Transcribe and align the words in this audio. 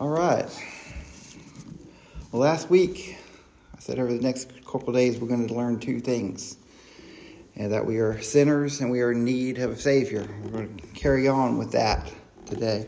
All 0.00 0.10
right. 0.10 0.48
Well, 2.30 2.42
last 2.42 2.70
week 2.70 3.18
I 3.74 3.80
said 3.80 3.98
over 3.98 4.12
the 4.12 4.22
next 4.22 4.64
couple 4.64 4.92
days 4.92 5.18
we're 5.18 5.26
going 5.26 5.48
to 5.48 5.54
learn 5.54 5.80
two 5.80 5.98
things. 5.98 6.56
And 7.56 7.72
that 7.72 7.84
we 7.84 7.98
are 7.98 8.20
sinners 8.22 8.80
and 8.80 8.92
we 8.92 9.00
are 9.00 9.10
in 9.10 9.24
need 9.24 9.58
of 9.58 9.72
a 9.72 9.76
Savior. 9.76 10.24
We're 10.44 10.50
going 10.50 10.76
to 10.76 10.86
carry 10.88 11.26
on 11.26 11.58
with 11.58 11.72
that 11.72 12.12
today. 12.46 12.86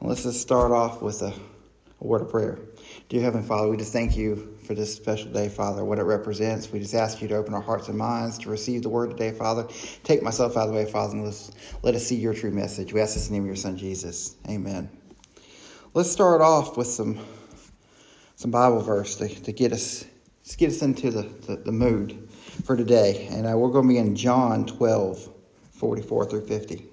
let's 0.00 0.22
just 0.22 0.40
start 0.40 0.72
off 0.72 1.02
with 1.02 1.20
a, 1.20 1.34
a 2.00 2.06
word 2.06 2.22
of 2.22 2.30
prayer. 2.30 2.60
Dear 3.10 3.20
Heavenly 3.20 3.46
Father, 3.46 3.68
we 3.68 3.76
just 3.76 3.92
thank 3.92 4.16
you 4.16 4.56
for 4.64 4.72
this 4.72 4.94
special 4.94 5.30
day, 5.30 5.50
Father, 5.50 5.84
what 5.84 5.98
it 5.98 6.04
represents. 6.04 6.72
We 6.72 6.78
just 6.78 6.94
ask 6.94 7.20
you 7.20 7.28
to 7.28 7.36
open 7.36 7.52
our 7.52 7.60
hearts 7.60 7.88
and 7.88 7.98
minds 7.98 8.38
to 8.38 8.48
receive 8.48 8.80
the 8.80 8.88
word 8.88 9.10
today, 9.10 9.32
Father. 9.32 9.66
Take 10.02 10.22
myself 10.22 10.56
out 10.56 10.62
of 10.62 10.68
the 10.70 10.76
way, 10.76 10.90
Father, 10.90 11.12
and 11.12 11.26
let's, 11.26 11.50
let 11.82 11.94
us 11.94 12.06
see 12.06 12.16
your 12.16 12.32
true 12.32 12.52
message. 12.52 12.94
We 12.94 13.02
ask 13.02 13.12
this 13.12 13.28
in 13.28 13.34
the 13.34 13.38
name 13.38 13.42
of 13.42 13.48
your 13.48 13.56
Son, 13.56 13.76
Jesus. 13.76 14.36
Amen. 14.48 14.88
Let's 15.96 16.12
start 16.12 16.42
off 16.42 16.76
with 16.76 16.88
some 16.88 17.18
some 18.34 18.50
Bible 18.50 18.82
verse 18.82 19.16
to, 19.16 19.28
to 19.28 19.50
get 19.50 19.72
us 19.72 20.04
to 20.46 20.56
get 20.58 20.68
us 20.68 20.82
into 20.82 21.10
the, 21.10 21.22
the, 21.22 21.56
the 21.56 21.72
mood 21.72 22.28
for 22.64 22.76
today. 22.76 23.26
And 23.30 23.46
uh, 23.46 23.56
we're 23.56 23.70
going 23.70 23.84
to 23.84 23.88
be 23.88 23.96
in 23.96 24.14
John 24.14 24.66
12, 24.66 25.26
44 25.70 26.26
through 26.26 26.46
50. 26.48 26.86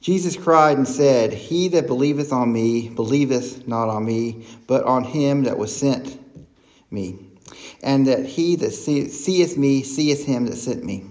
Jesus 0.00 0.36
cried 0.36 0.76
and 0.76 0.86
said, 0.86 1.32
He 1.32 1.66
that 1.66 1.88
believeth 1.88 2.32
on 2.32 2.52
me 2.52 2.88
believeth 2.88 3.66
not 3.66 3.88
on 3.88 4.04
me, 4.04 4.46
but 4.68 4.84
on 4.84 5.02
him 5.02 5.42
that 5.42 5.58
was 5.58 5.76
sent 5.76 6.16
me. 6.92 7.18
And 7.82 8.06
that 8.06 8.24
he 8.24 8.54
that 8.54 8.70
seeth 8.70 9.58
me 9.58 9.82
seeth 9.82 10.24
him 10.24 10.46
that 10.46 10.54
sent 10.58 10.84
me. 10.84 11.06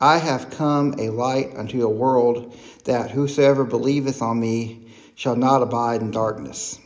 I 0.00 0.18
have 0.18 0.50
come 0.50 0.94
a 0.98 1.10
light 1.10 1.56
unto 1.56 1.84
a 1.84 1.90
world 1.90 2.54
that 2.88 3.10
whosoever 3.10 3.64
believeth 3.64 4.22
on 4.22 4.40
me 4.40 4.86
shall 5.14 5.36
not 5.36 5.62
abide 5.62 6.00
in 6.00 6.10
darkness. 6.10 6.80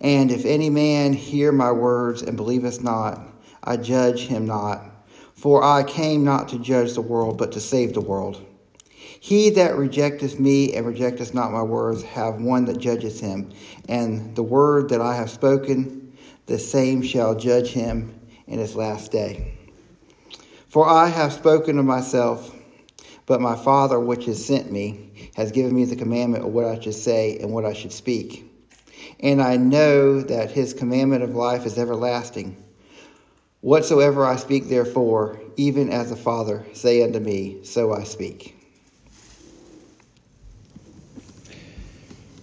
And 0.00 0.30
if 0.30 0.44
any 0.44 0.70
man 0.70 1.12
hear 1.12 1.50
my 1.50 1.72
words 1.72 2.22
and 2.22 2.36
believeth 2.36 2.80
not, 2.80 3.20
I 3.64 3.76
judge 3.76 4.26
him 4.26 4.46
not. 4.46 4.84
For 5.34 5.64
I 5.64 5.82
came 5.82 6.22
not 6.22 6.50
to 6.50 6.60
judge 6.60 6.94
the 6.94 7.00
world, 7.00 7.38
but 7.38 7.50
to 7.52 7.60
save 7.60 7.92
the 7.92 8.00
world. 8.00 8.40
He 8.94 9.50
that 9.50 9.76
rejecteth 9.76 10.38
me 10.38 10.74
and 10.74 10.86
rejecteth 10.86 11.34
not 11.34 11.50
my 11.50 11.62
words 11.62 12.04
have 12.04 12.40
one 12.40 12.66
that 12.66 12.78
judgeth 12.78 13.18
him. 13.18 13.50
And 13.88 14.36
the 14.36 14.44
word 14.44 14.90
that 14.90 15.00
I 15.00 15.16
have 15.16 15.30
spoken, 15.30 16.16
the 16.46 16.58
same 16.60 17.02
shall 17.02 17.34
judge 17.34 17.70
him 17.70 18.14
in 18.46 18.60
his 18.60 18.76
last 18.76 19.10
day. 19.10 19.54
For 20.68 20.88
I 20.88 21.08
have 21.08 21.32
spoken 21.32 21.80
of 21.80 21.84
myself, 21.84 22.54
but 23.26 23.40
my 23.40 23.56
Father 23.56 23.98
which 24.00 24.26
has 24.26 24.44
sent 24.44 24.70
me 24.70 25.30
has 25.34 25.52
given 25.52 25.74
me 25.74 25.84
the 25.84 25.96
commandment 25.96 26.44
of 26.44 26.52
what 26.52 26.64
I 26.64 26.80
should 26.80 26.94
say 26.94 27.38
and 27.38 27.52
what 27.52 27.64
I 27.64 27.72
should 27.72 27.92
speak. 27.92 28.48
And 29.20 29.40
I 29.40 29.56
know 29.56 30.20
that 30.20 30.50
his 30.50 30.74
commandment 30.74 31.22
of 31.22 31.34
life 31.34 31.64
is 31.64 31.78
everlasting. 31.78 32.56
Whatsoever 33.60 34.26
I 34.26 34.36
speak, 34.36 34.68
therefore, 34.68 35.40
even 35.56 35.90
as 35.90 36.10
the 36.10 36.16
Father 36.16 36.66
say 36.72 37.02
unto 37.02 37.20
me, 37.20 37.62
so 37.62 37.92
I 37.92 38.02
speak. 38.02 38.56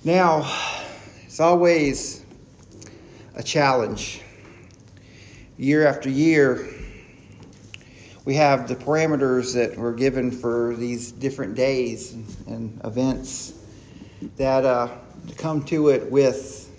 Now, 0.06 0.50
it's 1.26 1.42
always 1.42 2.24
a 3.36 3.44
challenge. 3.44 4.22
Year 5.58 5.86
after 5.86 6.10
year, 6.10 6.70
we 8.30 8.36
have 8.36 8.68
the 8.68 8.76
parameters 8.76 9.56
that 9.56 9.76
were 9.76 9.92
given 9.92 10.30
for 10.30 10.76
these 10.76 11.12
different 11.12 11.56
days 11.56 12.14
and 12.46 12.80
events 12.86 13.54
that 14.38 14.64
uh, 14.64 14.88
come 15.36 15.64
to 15.64 15.88
it 15.90 16.12
with 16.12 16.70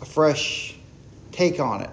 a 0.00 0.04
fresh 0.04 0.76
take 1.32 1.58
on 1.58 1.80
it. 1.80 1.90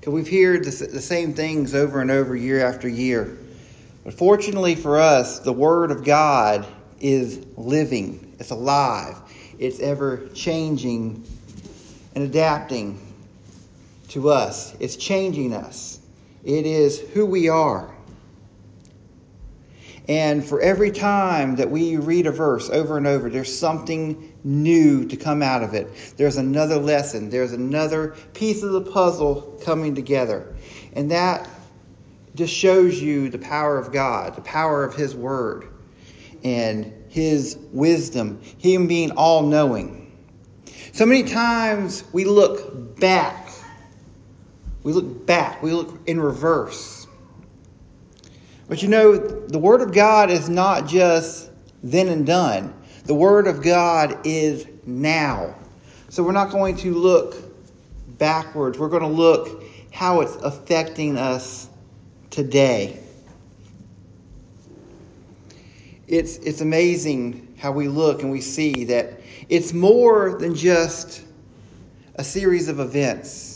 Because 0.00 0.14
we've 0.14 0.30
heard 0.30 0.64
the, 0.64 0.86
the 0.86 1.02
same 1.02 1.34
things 1.34 1.74
over 1.74 2.00
and 2.00 2.10
over 2.10 2.34
year 2.34 2.64
after 2.64 2.88
year. 2.88 3.36
But 4.04 4.14
fortunately 4.14 4.74
for 4.74 4.98
us, 4.98 5.40
the 5.40 5.52
Word 5.52 5.90
of 5.90 6.02
God 6.02 6.66
is 6.98 7.44
living, 7.58 8.34
it's 8.40 8.52
alive, 8.52 9.18
it's 9.58 9.80
ever 9.80 10.28
changing 10.32 11.22
and 12.14 12.24
adapting 12.24 12.98
to 14.08 14.30
us, 14.30 14.74
it's 14.80 14.96
changing 14.96 15.52
us. 15.52 15.98
It 16.44 16.66
is 16.66 17.00
who 17.00 17.24
we 17.26 17.48
are. 17.48 17.92
And 20.08 20.44
for 20.44 20.60
every 20.60 20.90
time 20.90 21.56
that 21.56 21.70
we 21.70 21.96
read 21.96 22.26
a 22.26 22.32
verse 22.32 22.68
over 22.70 22.96
and 22.96 23.06
over, 23.06 23.30
there's 23.30 23.56
something 23.56 24.32
new 24.42 25.06
to 25.06 25.16
come 25.16 25.42
out 25.42 25.62
of 25.62 25.74
it. 25.74 26.14
There's 26.16 26.36
another 26.36 26.76
lesson, 26.76 27.30
there's 27.30 27.52
another 27.52 28.16
piece 28.34 28.64
of 28.64 28.72
the 28.72 28.80
puzzle 28.80 29.60
coming 29.64 29.94
together. 29.94 30.54
And 30.94 31.10
that 31.12 31.48
just 32.34 32.52
shows 32.52 33.00
you 33.00 33.28
the 33.28 33.38
power 33.38 33.78
of 33.78 33.92
God, 33.92 34.34
the 34.34 34.42
power 34.42 34.82
of 34.82 34.94
His 34.94 35.14
Word, 35.14 35.68
and 36.42 36.92
His 37.08 37.56
wisdom, 37.70 38.40
Him 38.58 38.88
being 38.88 39.12
all 39.12 39.42
knowing. 39.42 40.12
So 40.92 41.06
many 41.06 41.22
times 41.22 42.02
we 42.12 42.24
look 42.24 42.98
back 42.98 43.41
we 44.82 44.92
look 44.92 45.26
back, 45.26 45.62
we 45.62 45.72
look 45.72 46.00
in 46.06 46.20
reverse. 46.20 47.06
But 48.68 48.82
you 48.82 48.88
know, 48.88 49.16
the 49.16 49.58
Word 49.58 49.80
of 49.80 49.92
God 49.92 50.30
is 50.30 50.48
not 50.48 50.88
just 50.88 51.50
then 51.82 52.08
and 52.08 52.26
done, 52.26 52.74
the 53.04 53.14
Word 53.14 53.46
of 53.46 53.62
God 53.62 54.18
is 54.24 54.66
now. 54.86 55.54
So 56.08 56.22
we're 56.22 56.32
not 56.32 56.50
going 56.50 56.76
to 56.78 56.94
look 56.94 57.36
backwards, 58.18 58.78
we're 58.78 58.88
going 58.88 59.02
to 59.02 59.08
look 59.08 59.64
how 59.92 60.20
it's 60.20 60.36
affecting 60.36 61.18
us 61.18 61.68
today. 62.30 62.98
It's, 66.08 66.36
it's 66.38 66.60
amazing 66.60 67.54
how 67.58 67.72
we 67.72 67.88
look 67.88 68.22
and 68.22 68.30
we 68.30 68.40
see 68.40 68.84
that 68.84 69.20
it's 69.48 69.72
more 69.72 70.38
than 70.38 70.54
just 70.54 71.22
a 72.16 72.24
series 72.24 72.68
of 72.68 72.80
events 72.80 73.51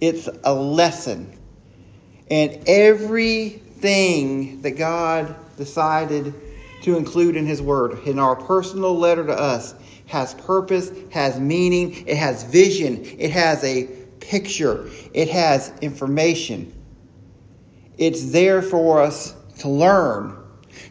it's 0.00 0.28
a 0.44 0.54
lesson. 0.54 1.36
And 2.30 2.62
everything 2.66 4.62
that 4.62 4.72
God 4.72 5.34
decided 5.56 6.34
to 6.82 6.96
include 6.96 7.36
in 7.36 7.46
His 7.46 7.60
Word, 7.60 7.98
in 8.06 8.18
our 8.18 8.36
personal 8.36 8.96
letter 8.96 9.26
to 9.26 9.32
us, 9.32 9.74
has 10.06 10.34
purpose, 10.34 10.90
has 11.10 11.38
meaning, 11.38 12.06
it 12.06 12.16
has 12.16 12.44
vision, 12.44 13.04
it 13.18 13.30
has 13.30 13.62
a 13.62 13.86
picture, 14.20 14.88
it 15.12 15.28
has 15.28 15.72
information. 15.80 16.72
It's 17.98 18.30
there 18.30 18.62
for 18.62 19.00
us 19.00 19.34
to 19.58 19.68
learn. 19.68 20.36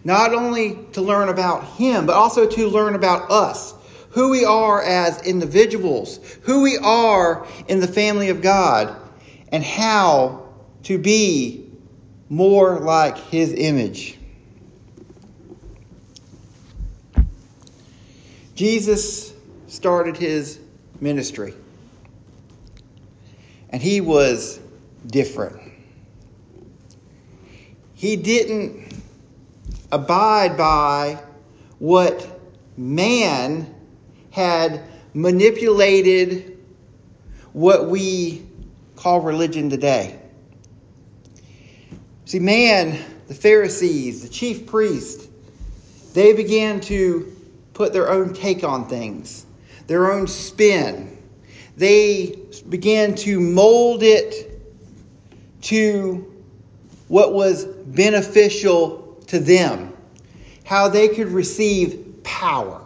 Not 0.04 0.34
only 0.34 0.78
to 0.94 1.02
learn 1.02 1.30
about 1.30 1.64
Him, 1.66 2.06
but 2.06 2.16
also 2.16 2.48
to 2.48 2.68
learn 2.68 2.96
about 2.96 3.32
us 3.32 3.74
who 4.12 4.30
we 4.30 4.46
are 4.46 4.82
as 4.82 5.22
individuals, 5.26 6.20
who 6.44 6.62
we 6.62 6.78
are 6.78 7.46
in 7.68 7.80
the 7.80 7.88
family 7.88 8.30
of 8.30 8.42
God, 8.42 8.96
and 9.52 9.64
how 9.64 10.48
to 10.84 10.98
be 10.98 11.70
more 12.30 12.80
like 12.80 13.18
His 13.18 13.54
image. 13.54 14.20
Jesus 18.60 19.34
started 19.70 20.18
his 20.18 20.60
ministry, 21.00 21.54
and 23.70 23.82
he 23.82 24.02
was 24.02 24.60
different. 25.08 25.62
He 27.94 28.18
didn't 28.18 28.94
abide 29.94 30.58
by 30.58 31.24
what 31.78 32.42
man 32.76 33.74
had 34.32 34.84
manipulated 35.14 36.58
what 37.54 37.88
we 37.88 38.46
call 38.96 39.22
religion 39.22 39.70
today. 39.70 40.20
See, 42.26 42.40
man, 42.40 43.00
the 43.28 43.34
Pharisees, 43.34 44.22
the 44.22 44.30
chief 44.30 44.68
priest, 44.68 45.30
they 46.14 46.34
began 46.34 46.80
to 46.82 47.36
put 47.74 47.94
their 47.94 48.10
own 48.10 48.34
take 48.34 48.64
on 48.64 48.88
things, 48.88 49.46
their 49.88 50.12
own 50.12 50.28
spin. 50.28 51.18
They 51.78 52.38
began 52.68 53.16
to 53.16 53.40
mold 53.40 54.04
it 54.04 54.60
to 55.64 56.44
what 57.08 57.34
was 57.34 57.66
beneficial 57.66 59.22
to 59.28 59.40
them, 59.40 59.94
how 60.66 60.88
they 60.88 61.08
could 61.08 61.30
receive 61.30 62.22
power 62.24 62.86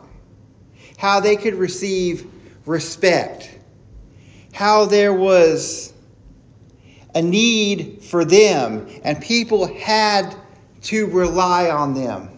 how 0.98 1.19
they 1.19 1.36
could 1.36 1.56
receive 1.56 2.25
respect, 2.66 3.57
how 4.54 4.86
there 4.86 5.13
was 5.13 5.94
a 7.16 7.22
need 7.22 8.01
for 8.04 8.25
them, 8.25 8.88
and 9.04 9.22
people 9.22 9.68
had 9.75 10.36
to 10.84 11.06
rely 11.07 11.69
on 11.69 11.94
them. 11.94 12.30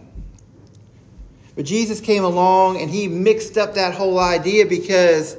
But 1.56 1.66
Jesus 1.66 2.02
came 2.02 2.24
along 2.24 2.82
and 2.82 2.90
he 2.90 3.08
mixed 3.08 3.58
up 3.58 3.76
that 3.76 3.94
whole 3.94 4.20
idea 4.20 4.66
because 4.66 5.38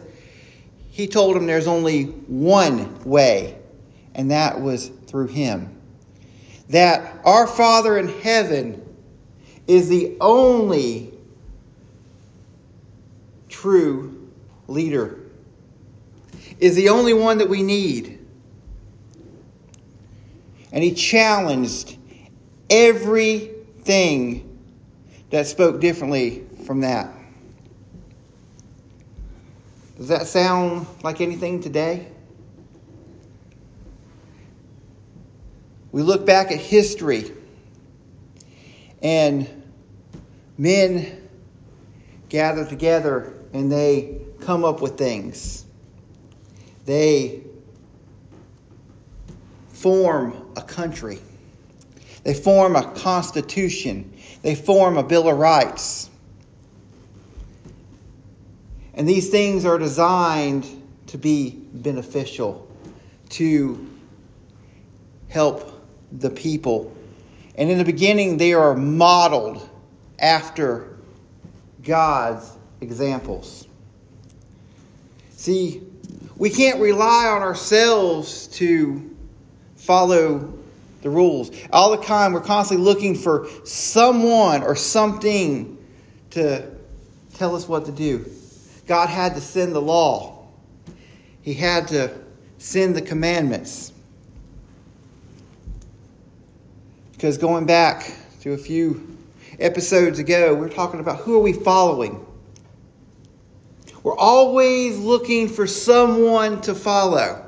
he 0.91 1.07
told 1.07 1.37
them 1.37 1.47
there's 1.47 1.67
only 1.67 2.05
one 2.05 3.05
way, 3.05 3.59
and 4.15 4.31
that 4.31 4.61
was 4.61 4.89
through 5.07 5.27
him. 5.27 5.79
That 6.71 7.21
our 7.25 7.47
Father 7.47 7.99
in 7.99 8.09
heaven 8.09 8.83
is 9.67 9.89
the 9.89 10.17
only 10.21 11.12
true 13.49 14.31
leader, 14.69 15.21
is 16.59 16.75
the 16.75 16.89
only 16.89 17.15
one 17.15 17.39
that 17.39 17.49
we 17.49 17.63
need. 17.63 18.19
And 20.73 20.83
he 20.83 20.93
challenged 20.93 21.97
everything 22.69 24.59
that 25.31 25.47
spoke 25.47 25.81
differently 25.81 26.47
from 26.67 26.81
that. 26.81 27.13
Does 29.97 30.09
that 30.09 30.27
sound 30.27 30.87
like 31.03 31.21
anything 31.21 31.63
today? 31.63 32.09
We 35.93 36.03
look 36.03 36.27
back 36.27 36.53
at 36.53 36.59
history 36.59 37.33
and 39.03 39.49
men 40.59 41.29
gather 42.29 42.67
together 42.67 43.36
and 43.56 43.73
they 43.73 44.19
come 44.41 44.64
up 44.64 44.82
with 44.82 44.99
things. 44.99 45.64
They 46.85 47.43
form 49.69 50.53
a 50.56 50.62
country. 50.62 51.19
They 52.23 52.35
form 52.35 52.76
a 52.76 52.93
constitution. 52.93 54.12
They 54.43 54.55
form 54.55 54.99
a 54.99 55.03
Bill 55.03 55.29
of 55.29 55.38
Rights. 55.38 56.11
And 58.93 59.08
these 59.08 59.31
things 59.31 59.64
are 59.64 59.79
designed 59.79 60.67
to 61.09 61.17
be 61.17 61.50
beneficial, 61.50 62.69
to 63.31 63.88
help 65.29 65.82
the 66.12 66.31
people. 66.31 66.94
And 67.55 67.70
in 67.70 67.79
the 67.79 67.85
beginning, 67.85 68.37
they 68.37 68.52
are 68.52 68.76
modeled 68.76 69.67
after 70.19 70.97
God's 71.82 72.56
examples. 72.81 73.67
See, 75.31 75.82
we 76.37 76.50
can't 76.50 76.81
rely 76.81 77.26
on 77.26 77.43
ourselves 77.43 78.46
to 78.49 79.14
follow 79.76 80.52
the 81.02 81.11
rules. 81.11 81.50
All 81.73 81.96
the 81.96 82.02
time, 82.02 82.32
we're 82.32 82.40
constantly 82.40 82.84
looking 82.84 83.14
for 83.14 83.49
someone 83.64 84.62
or 84.62 84.75
something 84.75 85.78
to 86.31 86.69
tell 87.34 87.55
us 87.55 87.69
what 87.69 87.87
to 87.87 87.93
do. 87.93 88.25
God 88.87 89.08
had 89.08 89.34
to 89.34 89.40
send 89.40 89.75
the 89.75 89.81
law, 89.81 90.46
He 91.43 91.55
had 91.55 91.88
to 91.88 92.12
send 92.58 92.96
the 92.96 93.02
commandments. 93.02 93.93
Because 97.12 97.38
going 97.38 97.64
back 97.64 98.12
to 98.43 98.52
a 98.52 98.58
few 98.58 99.17
episodes 99.58 100.19
ago, 100.19 100.55
we 100.55 100.67
are 100.67 100.70
talking 100.70 101.00
about 101.00 101.20
who 101.20 101.37
are 101.37 101.43
we 101.43 101.52
following? 101.52 102.25
We're 104.06 104.17
always 104.17 104.97
looking 104.99 105.49
for 105.49 105.67
someone 105.67 106.61
to 106.61 106.76
follow. 106.76 107.44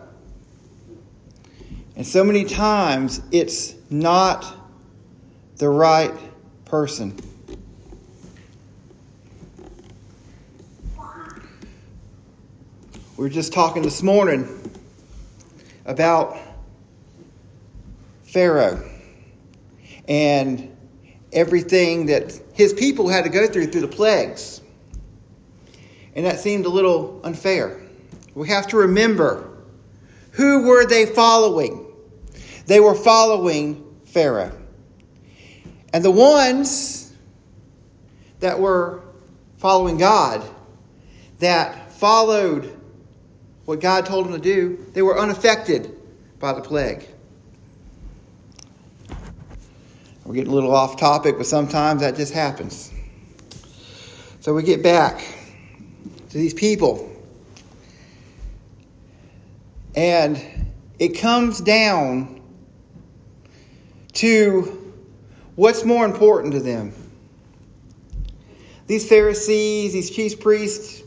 And 1.94 2.04
so 2.04 2.24
many 2.24 2.42
times 2.46 3.22
it's 3.30 3.76
not 3.90 4.44
the 5.58 5.68
right 5.68 6.12
person. 6.64 7.16
We 13.16 13.22
were 13.22 13.28
just 13.28 13.52
talking 13.52 13.84
this 13.84 14.02
morning 14.02 14.48
about 15.86 16.36
Pharaoh 18.24 18.84
and 20.08 20.76
everything 21.32 22.06
that 22.06 22.36
his 22.52 22.72
people 22.72 23.08
had 23.08 23.22
to 23.22 23.30
go 23.30 23.46
through 23.46 23.68
through 23.68 23.82
the 23.82 23.86
plagues. 23.86 24.60
And 26.18 26.26
that 26.26 26.40
seemed 26.40 26.66
a 26.66 26.68
little 26.68 27.20
unfair. 27.22 27.80
We 28.34 28.48
have 28.48 28.66
to 28.68 28.78
remember 28.78 29.56
who 30.32 30.66
were 30.66 30.84
they 30.84 31.06
following? 31.06 31.86
They 32.66 32.80
were 32.80 32.96
following 32.96 33.84
Pharaoh. 34.06 34.50
And 35.92 36.04
the 36.04 36.10
ones 36.10 37.14
that 38.40 38.58
were 38.58 39.04
following 39.58 39.96
God, 39.96 40.42
that 41.38 41.92
followed 41.92 42.76
what 43.64 43.78
God 43.78 44.04
told 44.04 44.26
them 44.26 44.32
to 44.32 44.40
do, 44.40 44.86
they 44.94 45.02
were 45.02 45.20
unaffected 45.20 45.96
by 46.40 46.52
the 46.52 46.62
plague. 46.62 47.06
We're 50.24 50.34
getting 50.34 50.50
a 50.50 50.54
little 50.54 50.74
off 50.74 50.96
topic, 50.96 51.36
but 51.38 51.46
sometimes 51.46 52.00
that 52.00 52.16
just 52.16 52.32
happens. 52.32 52.92
So 54.40 54.52
we 54.52 54.64
get 54.64 54.82
back 54.82 55.22
to 56.30 56.38
these 56.38 56.54
people. 56.54 57.10
And 59.94 60.40
it 60.98 61.18
comes 61.18 61.60
down 61.60 62.40
to 64.14 64.94
what's 65.54 65.84
more 65.84 66.04
important 66.04 66.52
to 66.54 66.60
them. 66.60 66.92
These 68.86 69.08
Pharisees, 69.08 69.92
these 69.92 70.10
chief 70.10 70.40
priests, 70.40 71.02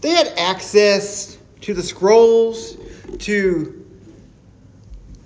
they 0.00 0.10
had 0.10 0.28
access 0.38 1.38
to 1.62 1.74
the 1.74 1.82
scrolls, 1.82 2.76
to 3.18 3.84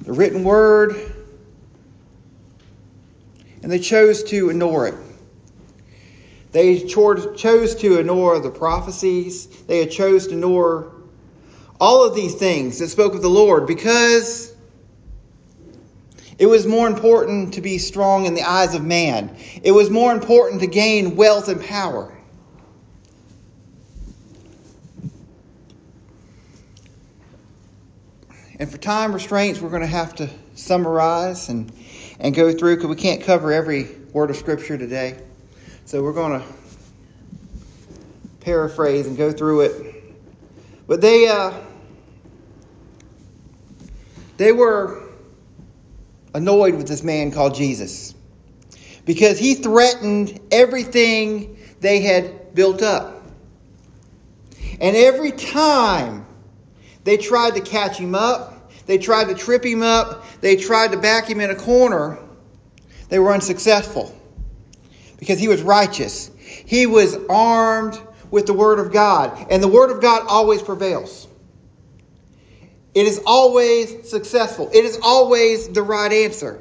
the 0.01 0.13
written 0.13 0.45
word, 0.45 0.97
and 3.63 3.71
they 3.71 3.79
chose 3.79 4.25
to 4.25 4.51
ignore 4.51 4.89
it. 4.89 4.95
They 6.53 6.81
chose 6.81 7.75
to 7.75 7.99
ignore 7.99 8.39
the 8.39 8.51
prophecies. 8.51 9.47
They 9.65 9.87
chose 9.87 10.27
to 10.29 10.35
ignore 10.35 10.93
all 11.81 12.05
of 12.05 12.15
these 12.15 12.35
things 12.35 12.79
that 12.79 12.89
spoke 12.89 13.15
of 13.15 13.23
the 13.23 13.31
Lord 13.31 13.67
because 13.67 14.55
it 16.39 16.47
was 16.47 16.67
more 16.67 16.87
important 16.87 17.55
to 17.55 17.61
be 17.61 17.79
strong 17.79 18.27
in 18.27 18.35
the 18.35 18.43
eyes 18.43 18.75
of 18.75 18.85
man. 18.85 19.37
It 19.63 19.73
was 19.73 19.91
more 19.91 20.13
important 20.13 20.61
to 20.61 20.67
gain 20.67 21.17
wealth 21.17 21.49
and 21.49 21.63
power. 21.63 22.17
And 28.59 28.71
for 28.71 28.79
time 28.79 29.13
restraints, 29.13 29.61
we're 29.61 29.71
going 29.71 29.83
to 29.83 29.89
have 29.89 30.15
to 30.17 30.31
summarize 30.55 31.49
and 31.49 31.73
and 32.23 32.35
go 32.35 32.53
through 32.53 32.77
because 32.77 32.89
we 32.89 32.97
can't 32.97 33.23
cover 33.23 33.53
every 33.53 33.89
word 34.13 34.31
of 34.31 34.37
Scripture 34.37 34.79
today. 34.79 35.19
So 35.85 36.03
we're 36.03 36.13
going 36.13 36.41
to 36.41 36.47
paraphrase 38.41 39.07
and 39.07 39.17
go 39.17 39.33
through 39.33 39.63
it. 39.63 40.05
But 40.87 41.01
they, 41.01 41.29
uh, 41.29 41.53
they 44.37 44.53
were 44.53 45.03
annoyed 46.35 46.77
with 46.77 46.89
this 46.89 47.03
man 47.03 47.31
called 47.31 47.55
Jesus 47.55 48.15
because 49.05 49.39
he 49.39 49.55
threatened 49.55 50.41
everything 50.51 51.59
they 51.81 52.01
had 52.01 52.55
built 52.55 52.83
up. 52.83 53.23
And 54.81 54.97
every 54.97 55.33
time 55.33 56.27
they 57.05 57.17
tried 57.17 57.55
to 57.55 57.61
catch 57.61 57.99
him 57.99 58.15
up, 58.15 58.73
they 58.87 58.99
tried 58.99 59.29
to 59.29 59.35
trip 59.35 59.65
him 59.65 59.83
up. 59.83 60.25
They 60.41 60.57
tried 60.57 60.93
to 60.93 60.99
back 60.99 61.29
him 61.29 61.41
in 61.41 61.51
a 61.51 61.55
corner. 61.55 62.19
They 63.09 63.19
were 63.19 63.33
unsuccessful 63.33 64.17
because 65.23 65.39
he 65.39 65.47
was 65.47 65.63
righteous. 65.63 66.33
He 66.37 66.85
was 66.85 67.17
armed 67.31 67.97
with 68.33 68.47
the 68.47 68.53
Word 68.53 68.81
of 68.81 68.93
God, 68.93 69.47
and 69.53 69.63
the 69.63 69.69
Word 69.69 69.93
of 69.93 70.01
God 70.01 70.27
always 70.27 70.61
prevails. 70.61 71.29
It 72.93 73.07
is 73.07 73.21
always 73.25 74.11
successful, 74.11 74.69
it 74.75 74.85
is 74.85 74.99
always 75.01 75.69
the 75.69 75.83
right 75.85 76.13
answer. 76.13 76.61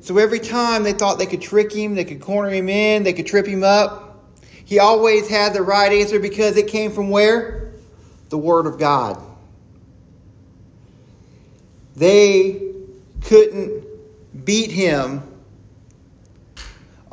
So 0.00 0.16
every 0.16 0.40
time 0.40 0.82
they 0.82 0.94
thought 0.94 1.18
they 1.18 1.26
could 1.26 1.42
trick 1.42 1.70
him, 1.70 1.94
they 1.94 2.06
could 2.06 2.22
corner 2.22 2.48
him 2.48 2.70
in, 2.70 3.02
they 3.02 3.12
could 3.12 3.26
trip 3.26 3.44
him 3.44 3.62
up, 3.62 4.24
he 4.64 4.78
always 4.78 5.28
had 5.28 5.52
the 5.52 5.60
right 5.60 5.92
answer 5.92 6.18
because 6.18 6.56
it 6.56 6.68
came 6.68 6.90
from 6.90 7.10
where? 7.10 7.72
The 8.30 8.38
Word 8.38 8.66
of 8.66 8.78
God. 8.78 9.22
They 11.96 12.72
couldn't 13.20 13.84
beat 14.42 14.70
him 14.70 15.31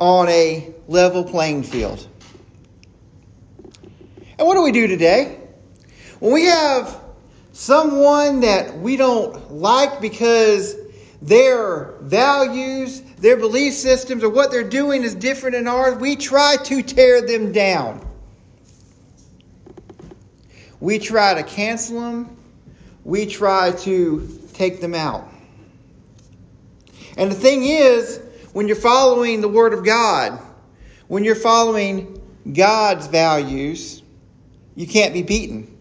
on 0.00 0.28
a 0.28 0.74
level 0.88 1.22
playing 1.22 1.62
field. 1.62 2.06
And 4.38 4.48
what 4.48 4.54
do 4.54 4.62
we 4.62 4.72
do 4.72 4.86
today? 4.86 5.38
When 6.18 6.32
we 6.32 6.46
have 6.46 6.98
someone 7.52 8.40
that 8.40 8.78
we 8.78 8.96
don't 8.96 9.52
like 9.52 10.00
because 10.00 10.74
their 11.20 11.92
values, 12.00 13.02
their 13.18 13.36
belief 13.36 13.74
systems 13.74 14.24
or 14.24 14.30
what 14.30 14.50
they're 14.50 14.68
doing 14.68 15.02
is 15.02 15.14
different 15.14 15.54
than 15.54 15.68
ours, 15.68 15.96
we 16.00 16.16
try 16.16 16.56
to 16.64 16.82
tear 16.82 17.20
them 17.20 17.52
down. 17.52 18.06
We 20.80 20.98
try 20.98 21.34
to 21.34 21.42
cancel 21.42 22.00
them. 22.00 22.36
We 23.04 23.26
try 23.26 23.72
to 23.72 24.40
take 24.54 24.80
them 24.80 24.94
out. 24.94 25.28
And 27.18 27.30
the 27.30 27.34
thing 27.34 27.64
is, 27.64 28.20
when 28.52 28.66
you're 28.66 28.76
following 28.76 29.40
the 29.40 29.48
Word 29.48 29.72
of 29.72 29.84
God, 29.84 30.40
when 31.08 31.24
you're 31.24 31.34
following 31.34 32.20
God's 32.52 33.06
values, 33.06 34.02
you 34.74 34.86
can't 34.86 35.12
be 35.12 35.22
beaten. 35.22 35.76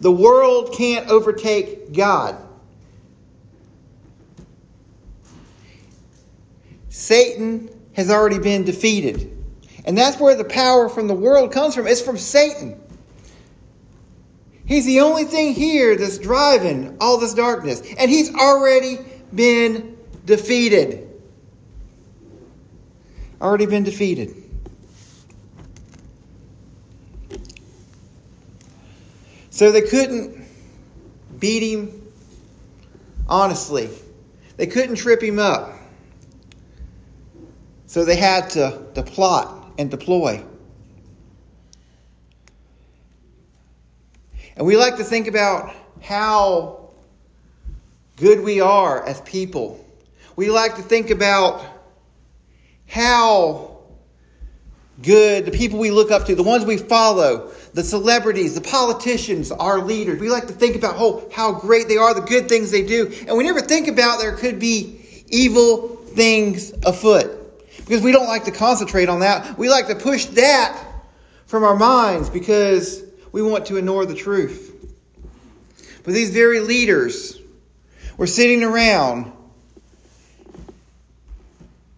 The 0.00 0.12
world 0.12 0.74
can't 0.74 1.08
overtake 1.08 1.92
God. 1.92 2.36
Satan 6.88 7.70
has 7.94 8.10
already 8.10 8.38
been 8.38 8.64
defeated. 8.64 9.32
And 9.84 9.96
that's 9.96 10.18
where 10.18 10.34
the 10.34 10.44
power 10.44 10.88
from 10.88 11.06
the 11.06 11.14
world 11.14 11.52
comes 11.52 11.74
from. 11.74 11.86
It's 11.86 12.00
from 12.00 12.18
Satan. 12.18 12.80
He's 14.66 14.84
the 14.84 15.00
only 15.00 15.24
thing 15.24 15.54
here 15.54 15.96
that's 15.96 16.18
driving 16.18 16.96
all 17.00 17.18
this 17.18 17.34
darkness. 17.34 17.80
And 17.98 18.10
he's 18.10 18.34
already 18.34 18.98
been 19.34 19.96
defeated. 20.24 21.08
Already 23.40 23.66
been 23.66 23.84
defeated. 23.84 24.34
So 29.50 29.70
they 29.70 29.82
couldn't 29.82 30.44
beat 31.38 31.62
him 31.62 32.06
honestly. 33.28 33.88
They 34.56 34.66
couldn't 34.66 34.96
trip 34.96 35.22
him 35.22 35.38
up. 35.38 35.72
So 37.86 38.04
they 38.04 38.16
had 38.16 38.50
to, 38.50 38.86
to 38.94 39.02
plot 39.02 39.72
and 39.78 39.90
deploy. 39.90 40.44
And 44.56 44.66
we 44.66 44.76
like 44.76 44.96
to 44.96 45.04
think 45.04 45.26
about 45.26 45.74
how 46.02 46.90
good 48.16 48.40
we 48.40 48.60
are 48.60 49.04
as 49.06 49.20
people. 49.22 49.84
We 50.34 50.50
like 50.50 50.76
to 50.76 50.82
think 50.82 51.10
about 51.10 51.64
how 52.88 53.78
good 55.02 55.44
the 55.44 55.50
people 55.50 55.78
we 55.78 55.90
look 55.90 56.10
up 56.10 56.24
to, 56.26 56.34
the 56.34 56.42
ones 56.42 56.64
we 56.64 56.78
follow, 56.78 57.52
the 57.74 57.84
celebrities, 57.84 58.54
the 58.54 58.62
politicians, 58.62 59.52
our 59.52 59.78
leaders. 59.78 60.20
We 60.20 60.30
like 60.30 60.46
to 60.46 60.54
think 60.54 60.76
about 60.76 60.94
oh, 60.96 61.28
how 61.32 61.52
great 61.52 61.88
they 61.88 61.98
are, 61.98 62.14
the 62.14 62.22
good 62.22 62.48
things 62.48 62.70
they 62.70 62.86
do. 62.86 63.12
And 63.28 63.36
we 63.36 63.44
never 63.44 63.60
think 63.60 63.88
about 63.88 64.20
there 64.20 64.34
could 64.34 64.58
be 64.58 65.24
evil 65.28 65.96
things 65.96 66.72
afoot. 66.84 67.42
Because 67.76 68.00
we 68.00 68.10
don't 68.10 68.26
like 68.26 68.44
to 68.44 68.50
concentrate 68.50 69.08
on 69.08 69.20
that. 69.20 69.58
We 69.58 69.68
like 69.68 69.88
to 69.88 69.94
push 69.94 70.24
that 70.26 70.82
from 71.44 71.62
our 71.62 71.76
minds 71.76 72.30
because 72.30 73.05
we 73.36 73.42
want 73.42 73.66
to 73.66 73.76
ignore 73.76 74.06
the 74.06 74.14
truth. 74.14 74.96
But 76.04 76.14
these 76.14 76.30
very 76.30 76.60
leaders 76.60 77.38
were 78.16 78.26
sitting 78.26 78.62
around 78.62 79.30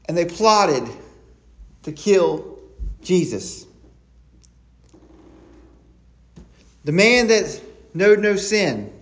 and 0.07 0.19
they 0.19 0.25
plotted 0.25 0.83
to 1.85 1.93
kill 1.93 2.59
Jesus. 3.03 3.65
The 6.83 6.91
man 6.91 7.29
that 7.29 7.63
knowed 7.95 8.19
no 8.19 8.35
sin, 8.35 8.93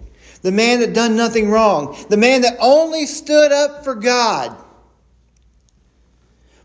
the 0.43 0.53
man 0.53 0.81
that 0.81 0.93
done 0.93 1.17
nothing 1.17 1.49
wrong, 1.49 1.97
the 2.11 2.19
man 2.19 2.43
that 2.43 2.59
only 2.61 3.07
stood 3.07 3.51
up 3.51 3.83
for 3.83 3.95
God. 3.95 4.55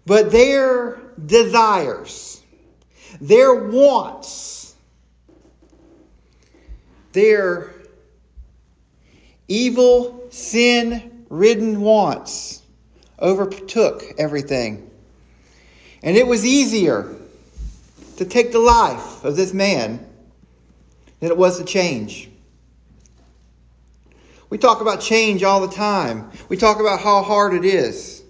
But 0.05 0.33
their 0.33 0.99
desires, 1.25 2.41
their 3.21 3.55
wants, 3.55 4.60
their 7.13 7.73
evil, 9.47 10.27
sin 10.29 11.25
ridden 11.29 11.81
wants 11.81 12.61
overtook 13.19 14.03
everything. 14.17 14.89
And 16.03 16.17
it 16.17 16.25
was 16.25 16.45
easier 16.45 17.15
to 18.17 18.25
take 18.25 18.51
the 18.51 18.59
life 18.59 19.23
of 19.23 19.35
this 19.35 19.53
man 19.53 20.05
than 21.19 21.29
it 21.29 21.37
was 21.37 21.59
to 21.59 21.65
change. 21.65 22.29
We 24.49 24.57
talk 24.57 24.81
about 24.81 24.99
change 24.99 25.43
all 25.43 25.65
the 25.65 25.73
time. 25.73 26.29
We 26.49 26.57
talk 26.57 26.79
about 26.79 26.99
how 26.99 27.23
hard 27.23 27.53
it 27.53 27.63
is. 27.63 28.21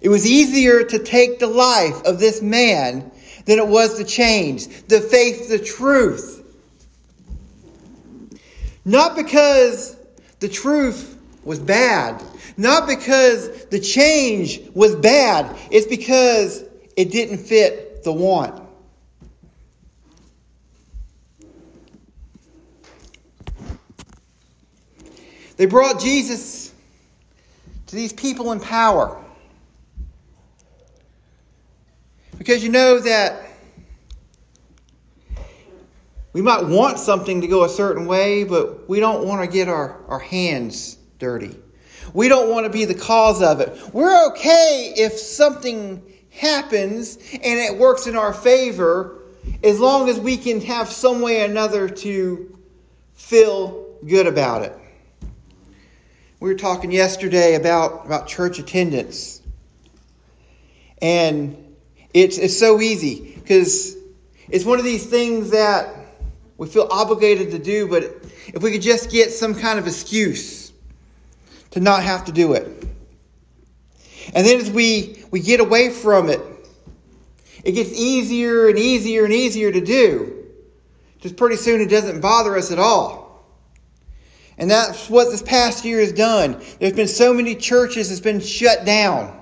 It 0.00 0.08
was 0.08 0.26
easier 0.26 0.84
to 0.84 0.98
take 0.98 1.38
the 1.38 1.46
life 1.46 2.04
of 2.04 2.20
this 2.20 2.42
man 2.42 3.10
than 3.46 3.58
it 3.58 3.66
was 3.66 3.96
to 3.98 4.04
change 4.04 4.66
the 4.84 5.00
faith, 5.00 5.48
the 5.48 5.58
truth. 5.58 6.33
Not 8.84 9.16
because 9.16 9.96
the 10.40 10.48
truth 10.48 11.18
was 11.42 11.58
bad, 11.58 12.22
not 12.56 12.86
because 12.86 13.66
the 13.66 13.80
change 13.80 14.60
was 14.74 14.94
bad, 14.94 15.56
it's 15.70 15.86
because 15.86 16.64
it 16.96 17.10
didn't 17.10 17.38
fit 17.38 18.04
the 18.04 18.12
want. 18.12 18.62
They 25.56 25.66
brought 25.66 26.00
Jesus 26.00 26.72
to 27.86 27.96
these 27.96 28.12
people 28.12 28.52
in 28.52 28.60
power. 28.60 29.20
Because 32.36 32.64
you 32.64 32.70
know 32.70 32.98
that 32.98 33.40
we 36.34 36.42
might 36.42 36.66
want 36.66 36.98
something 36.98 37.40
to 37.42 37.46
go 37.46 37.64
a 37.64 37.68
certain 37.68 38.06
way, 38.06 38.42
but 38.42 38.88
we 38.88 38.98
don't 38.98 39.24
want 39.26 39.40
to 39.40 39.46
get 39.46 39.68
our, 39.68 40.04
our 40.08 40.18
hands 40.18 40.96
dirty. 41.20 41.56
We 42.12 42.28
don't 42.28 42.50
want 42.50 42.66
to 42.66 42.70
be 42.70 42.84
the 42.84 42.94
cause 42.94 43.40
of 43.40 43.60
it. 43.60 43.94
We're 43.94 44.30
okay 44.30 44.92
if 44.96 45.12
something 45.12 46.02
happens 46.30 47.16
and 47.16 47.60
it 47.60 47.78
works 47.78 48.08
in 48.08 48.16
our 48.16 48.34
favor 48.34 49.22
as 49.62 49.78
long 49.78 50.08
as 50.08 50.18
we 50.18 50.36
can 50.36 50.60
have 50.62 50.88
some 50.88 51.20
way 51.20 51.42
or 51.42 51.44
another 51.44 51.88
to 51.88 52.58
feel 53.14 53.96
good 54.04 54.26
about 54.26 54.62
it. 54.62 54.76
We 56.40 56.48
were 56.48 56.58
talking 56.58 56.90
yesterday 56.90 57.54
about, 57.54 58.06
about 58.06 58.26
church 58.26 58.58
attendance. 58.58 59.40
And 61.00 61.76
it's, 62.12 62.38
it's 62.38 62.58
so 62.58 62.80
easy 62.80 63.34
because 63.36 63.96
it's 64.48 64.64
one 64.64 64.80
of 64.80 64.84
these 64.84 65.06
things 65.06 65.50
that 65.50 66.03
we 66.56 66.68
feel 66.68 66.86
obligated 66.90 67.50
to 67.50 67.58
do, 67.58 67.88
but 67.88 68.04
if 68.48 68.62
we 68.62 68.72
could 68.72 68.82
just 68.82 69.10
get 69.10 69.32
some 69.32 69.54
kind 69.54 69.78
of 69.78 69.86
excuse 69.86 70.72
to 71.72 71.80
not 71.80 72.02
have 72.02 72.24
to 72.26 72.32
do 72.32 72.52
it. 72.52 72.66
And 74.34 74.46
then 74.46 74.60
as 74.60 74.70
we, 74.70 75.24
we 75.30 75.40
get 75.40 75.60
away 75.60 75.90
from 75.90 76.30
it, 76.30 76.40
it 77.64 77.72
gets 77.72 77.90
easier 77.92 78.68
and 78.68 78.78
easier 78.78 79.24
and 79.24 79.32
easier 79.32 79.72
to 79.72 79.80
do. 79.80 80.44
Just 81.18 81.36
pretty 81.36 81.56
soon 81.56 81.80
it 81.80 81.88
doesn't 81.88 82.20
bother 82.20 82.56
us 82.56 82.70
at 82.70 82.78
all. 82.78 83.24
And 84.56 84.70
that's 84.70 85.10
what 85.10 85.30
this 85.30 85.42
past 85.42 85.84
year 85.84 85.98
has 86.00 86.12
done. 86.12 86.62
There's 86.78 86.92
been 86.92 87.08
so 87.08 87.34
many 87.34 87.56
churches 87.56 88.08
that's 88.08 88.20
been 88.20 88.40
shut 88.40 88.84
down. 88.84 89.40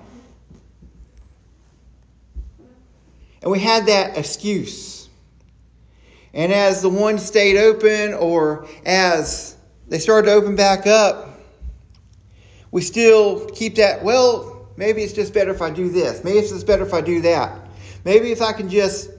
And 3.42 3.50
we 3.50 3.59
had 3.59 3.87
that 3.87 4.16
excuse. 4.16 4.91
And 6.34 6.52
as 6.52 6.80
the 6.82 6.88
one 6.88 7.18
stayed 7.18 7.58
open 7.58 8.14
or 8.14 8.66
as 8.86 9.56
they 9.88 9.98
started 9.98 10.28
to 10.28 10.32
open 10.32 10.56
back 10.56 10.86
up, 10.86 11.28
we 12.70 12.80
still 12.80 13.46
keep 13.50 13.74
that, 13.76 14.02
well, 14.02 14.68
maybe 14.76 15.02
it's 15.02 15.12
just 15.12 15.34
better 15.34 15.50
if 15.50 15.60
I 15.60 15.70
do 15.70 15.90
this. 15.90 16.24
Maybe 16.24 16.38
it's 16.38 16.50
just 16.50 16.66
better 16.66 16.84
if 16.84 16.94
I 16.94 17.02
do 17.02 17.20
that. 17.22 17.68
Maybe 18.04 18.32
if 18.32 18.40
I 18.40 18.52
can 18.52 18.70
just 18.70 19.10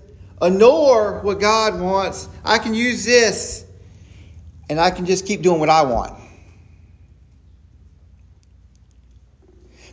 ignore 0.41 1.21
what 1.21 1.39
God 1.39 1.79
wants, 1.79 2.27
I 2.43 2.57
can 2.57 2.73
use 2.73 3.05
this 3.05 3.65
and 4.69 4.79
I 4.79 4.89
can 4.89 5.05
just 5.05 5.27
keep 5.27 5.43
doing 5.43 5.59
what 5.59 5.69
I 5.69 5.83
want. 5.83 6.19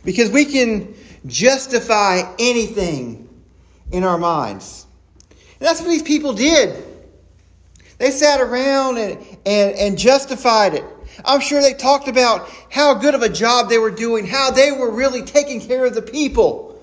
Because 0.03 0.31
we 0.31 0.45
can 0.45 0.95
justify 1.27 2.23
anything 2.39 3.29
in 3.91 4.03
our 4.03 4.17
minds. 4.17 4.87
And 5.29 5.67
that's 5.67 5.79
what 5.79 5.89
these 5.89 6.01
people 6.01 6.33
did. 6.33 6.90
They 8.01 8.09
sat 8.09 8.41
around 8.41 8.97
and, 8.97 9.19
and, 9.45 9.75
and 9.75 9.95
justified 9.95 10.73
it. 10.73 10.83
I'm 11.23 11.39
sure 11.39 11.61
they 11.61 11.75
talked 11.75 12.07
about 12.07 12.49
how 12.71 12.95
good 12.95 13.13
of 13.13 13.21
a 13.21 13.29
job 13.29 13.69
they 13.69 13.77
were 13.77 13.91
doing, 13.91 14.25
how 14.25 14.49
they 14.49 14.71
were 14.71 14.89
really 14.89 15.21
taking 15.21 15.61
care 15.61 15.85
of 15.85 15.93
the 15.93 16.01
people. 16.01 16.81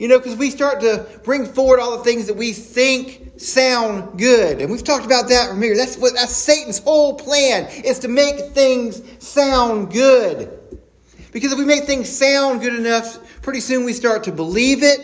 You 0.00 0.08
know, 0.08 0.18
because 0.18 0.34
we 0.34 0.50
start 0.50 0.80
to 0.80 1.06
bring 1.22 1.46
forward 1.46 1.78
all 1.78 1.96
the 1.96 2.02
things 2.02 2.26
that 2.26 2.34
we 2.34 2.52
think 2.52 3.34
sound 3.36 4.18
good. 4.18 4.60
And 4.60 4.68
we've 4.68 4.82
talked 4.82 5.06
about 5.06 5.28
that 5.28 5.50
from 5.50 5.62
here. 5.62 5.76
That's 5.76 5.96
what 5.96 6.14
that's 6.14 6.34
Satan's 6.34 6.80
whole 6.80 7.14
plan 7.14 7.68
is 7.84 8.00
to 8.00 8.08
make 8.08 8.50
things 8.50 9.00
sound 9.20 9.92
good. 9.92 10.58
Because 11.30 11.52
if 11.52 11.58
we 11.58 11.66
make 11.66 11.84
things 11.84 12.08
sound 12.08 12.62
good 12.62 12.74
enough, 12.74 13.40
pretty 13.42 13.60
soon 13.60 13.84
we 13.84 13.92
start 13.92 14.24
to 14.24 14.32
believe 14.32 14.82
it 14.82 14.98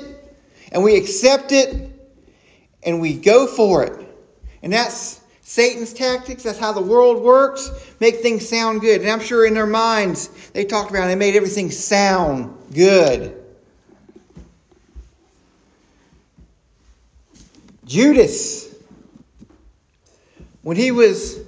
and 0.72 0.82
we 0.82 0.96
accept 0.96 1.52
it 1.52 1.92
and 2.82 3.00
we 3.00 3.14
go 3.14 3.46
for 3.46 3.84
it. 3.84 4.04
And 4.60 4.72
that's 4.72 5.20
Satan's 5.54 5.92
tactics. 5.92 6.42
That's 6.42 6.58
how 6.58 6.72
the 6.72 6.82
world 6.82 7.22
works. 7.22 7.70
Make 8.00 8.16
things 8.16 8.48
sound 8.48 8.80
good. 8.80 9.02
And 9.02 9.08
I'm 9.08 9.20
sure 9.20 9.46
in 9.46 9.54
their 9.54 9.68
minds, 9.68 10.26
they 10.50 10.64
talked 10.64 10.90
about 10.90 11.04
it, 11.04 11.06
they 11.06 11.14
made 11.14 11.36
everything 11.36 11.70
sound 11.70 12.58
good. 12.74 13.40
Judas, 17.84 18.74
when 20.62 20.76
he 20.76 20.90
was 20.90 21.38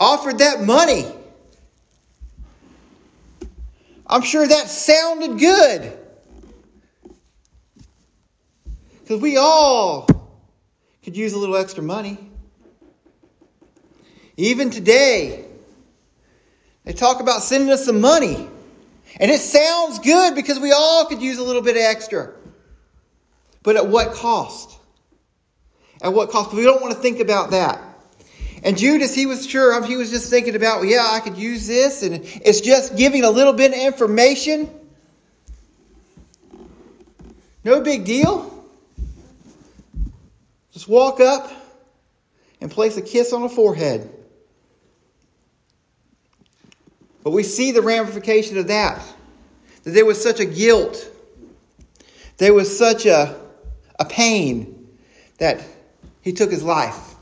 offered 0.00 0.38
that 0.38 0.64
money, 0.64 1.06
I'm 4.04 4.22
sure 4.22 4.48
that 4.48 4.66
sounded 4.66 5.38
good. 5.38 5.96
Because 8.98 9.20
we 9.20 9.36
all 9.36 10.08
could 11.04 11.16
use 11.16 11.34
a 11.34 11.38
little 11.38 11.56
extra 11.56 11.84
money. 11.84 12.31
Even 14.36 14.70
today, 14.70 15.44
they 16.84 16.92
talk 16.92 17.20
about 17.20 17.42
sending 17.42 17.70
us 17.70 17.84
some 17.84 18.00
money. 18.00 18.48
And 19.20 19.30
it 19.30 19.40
sounds 19.40 19.98
good 19.98 20.34
because 20.34 20.58
we 20.58 20.72
all 20.72 21.04
could 21.04 21.20
use 21.20 21.38
a 21.38 21.42
little 21.42 21.62
bit 21.62 21.76
extra. 21.76 22.32
But 23.62 23.76
at 23.76 23.86
what 23.86 24.12
cost? 24.14 24.78
At 26.02 26.12
what 26.12 26.30
cost? 26.30 26.52
We 26.52 26.62
don't 26.62 26.80
want 26.80 26.94
to 26.94 27.00
think 27.00 27.20
about 27.20 27.50
that. 27.50 27.80
And 28.64 28.78
Judas, 28.78 29.14
he 29.14 29.26
was 29.26 29.46
sure, 29.46 29.84
he 29.84 29.96
was 29.96 30.10
just 30.10 30.30
thinking 30.30 30.54
about, 30.54 30.80
well, 30.80 30.88
yeah, 30.88 31.08
I 31.10 31.20
could 31.20 31.36
use 31.36 31.66
this, 31.66 32.02
and 32.02 32.20
it's 32.22 32.60
just 32.60 32.96
giving 32.96 33.24
a 33.24 33.30
little 33.30 33.52
bit 33.52 33.72
of 33.72 33.78
information. 33.78 34.70
No 37.64 37.80
big 37.80 38.04
deal. 38.04 38.48
Just 40.72 40.88
walk 40.88 41.20
up 41.20 41.52
and 42.60 42.70
place 42.70 42.96
a 42.96 43.02
kiss 43.02 43.32
on 43.32 43.42
the 43.42 43.48
forehead. 43.48 44.08
But 47.22 47.30
we 47.30 47.42
see 47.42 47.72
the 47.72 47.82
ramification 47.82 48.58
of 48.58 48.68
that. 48.68 49.00
That 49.84 49.90
there 49.90 50.04
was 50.04 50.22
such 50.22 50.40
a 50.40 50.44
guilt, 50.44 51.08
there 52.38 52.54
was 52.54 52.76
such 52.76 53.06
a, 53.06 53.36
a 53.98 54.04
pain 54.04 54.88
that 55.38 55.60
he 56.20 56.32
took 56.32 56.50
his 56.50 56.62
life. 56.62 57.14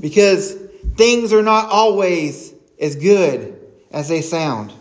Because 0.00 0.52
things 0.96 1.32
are 1.32 1.42
not 1.42 1.70
always 1.70 2.52
as 2.80 2.96
good 2.96 3.60
as 3.90 4.08
they 4.08 4.22
sound. 4.22 4.72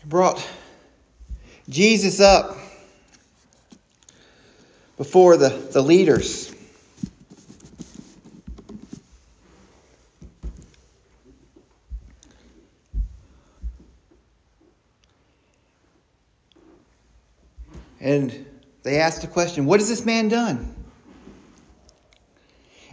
He 0.00 0.06
brought 0.06 0.46
Jesus 1.68 2.20
up 2.20 2.56
before 4.96 5.36
the, 5.36 5.48
the 5.48 5.82
leaders. 5.82 6.51
And 18.02 18.44
they 18.82 18.98
asked 18.98 19.22
the 19.22 19.28
question, 19.28 19.64
What 19.64 19.80
has 19.80 19.88
this 19.88 20.04
man 20.04 20.28
done? 20.28 20.74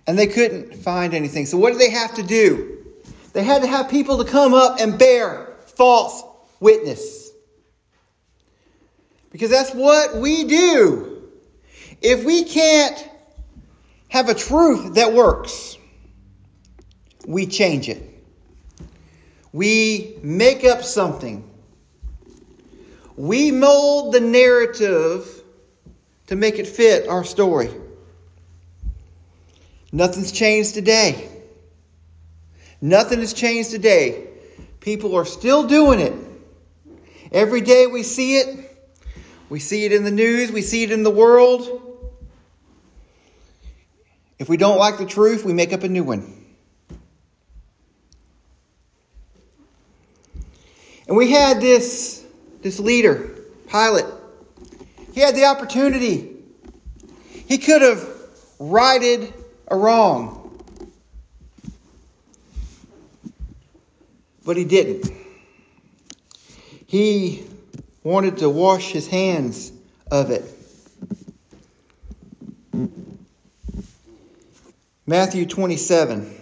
And 0.08 0.18
they 0.18 0.28
couldn't 0.28 0.76
find 0.76 1.14
anything. 1.14 1.46
So, 1.46 1.58
what 1.58 1.72
did 1.72 1.82
they 1.82 1.90
have 1.90 2.16
to 2.16 2.24
do? 2.24 2.86
They 3.34 3.44
had 3.44 3.64
to 3.64 3.68
have 3.68 3.90
people 3.90 4.24
to 4.24 4.32
come 4.32 4.54
up 4.54 4.80
and 4.80 4.98
bear 4.98 5.56
false 5.76 6.24
witness. 6.60 7.32
Because 9.32 9.50
that's 9.50 9.74
what 9.74 10.16
we 10.16 10.46
do. 10.46 11.30
If 12.02 12.24
we 12.24 12.44
can't 12.44 13.10
have 14.10 14.30
a 14.30 14.34
truth 14.34 14.96
that 14.96 15.14
works, 15.14 15.78
we 17.28 17.46
change 17.46 17.90
it. 17.90 18.04
We 19.52 20.18
make 20.22 20.64
up 20.64 20.84
something 20.84 21.49
we 23.20 23.52
mold 23.52 24.14
the 24.14 24.22
narrative 24.22 25.44
to 26.28 26.38
make 26.38 26.58
it 26.58 26.66
fit 26.66 27.10
our 27.10 27.26
story. 27.26 27.70
Nothing's 29.92 30.32
changed 30.32 30.74
today. 30.74 31.30
Nothing 32.80 33.20
has 33.20 33.34
changed 33.34 33.72
today. 33.72 34.30
People 34.80 35.18
are 35.18 35.26
still 35.26 35.68
doing 35.68 36.00
it. 36.00 36.14
Every 37.30 37.60
day 37.60 37.88
we 37.88 38.04
see 38.04 38.38
it. 38.38 38.88
We 39.50 39.60
see 39.60 39.84
it 39.84 39.92
in 39.92 40.06
the 40.06 40.12
news, 40.12 40.50
we 40.50 40.62
see 40.62 40.84
it 40.84 40.92
in 40.92 41.04
the 41.04 41.12
world. 41.12 42.08
If 44.38 44.48
we 44.48 44.56
don't 44.56 44.78
like 44.78 44.98
the 44.98 45.06
truth, 45.06 45.44
we 45.44 45.52
make 45.52 45.74
up 45.74 45.84
a 45.84 45.90
new 45.90 46.06
one. 46.06 46.46
And 51.06 51.18
we 51.18 51.32
had 51.32 51.60
this 51.60 52.19
this 52.62 52.80
leader, 52.80 53.36
Pilate, 53.70 54.06
he 55.14 55.22
had 55.22 55.36
the 55.36 55.46
opportunity. 55.46 56.36
He 57.48 57.58
could 57.58 57.82
have 57.82 58.08
righted 58.60 59.34
a 59.68 59.76
wrong. 59.76 60.36
But 64.46 64.58
he 64.58 64.66
didn't. 64.66 65.12
He 66.86 67.46
wanted 68.04 68.38
to 68.38 68.50
wash 68.50 68.92
his 68.92 69.08
hands 69.08 69.72
of 70.10 70.32
it. 70.32 70.44
Matthew 75.06 75.46
27. 75.46 76.36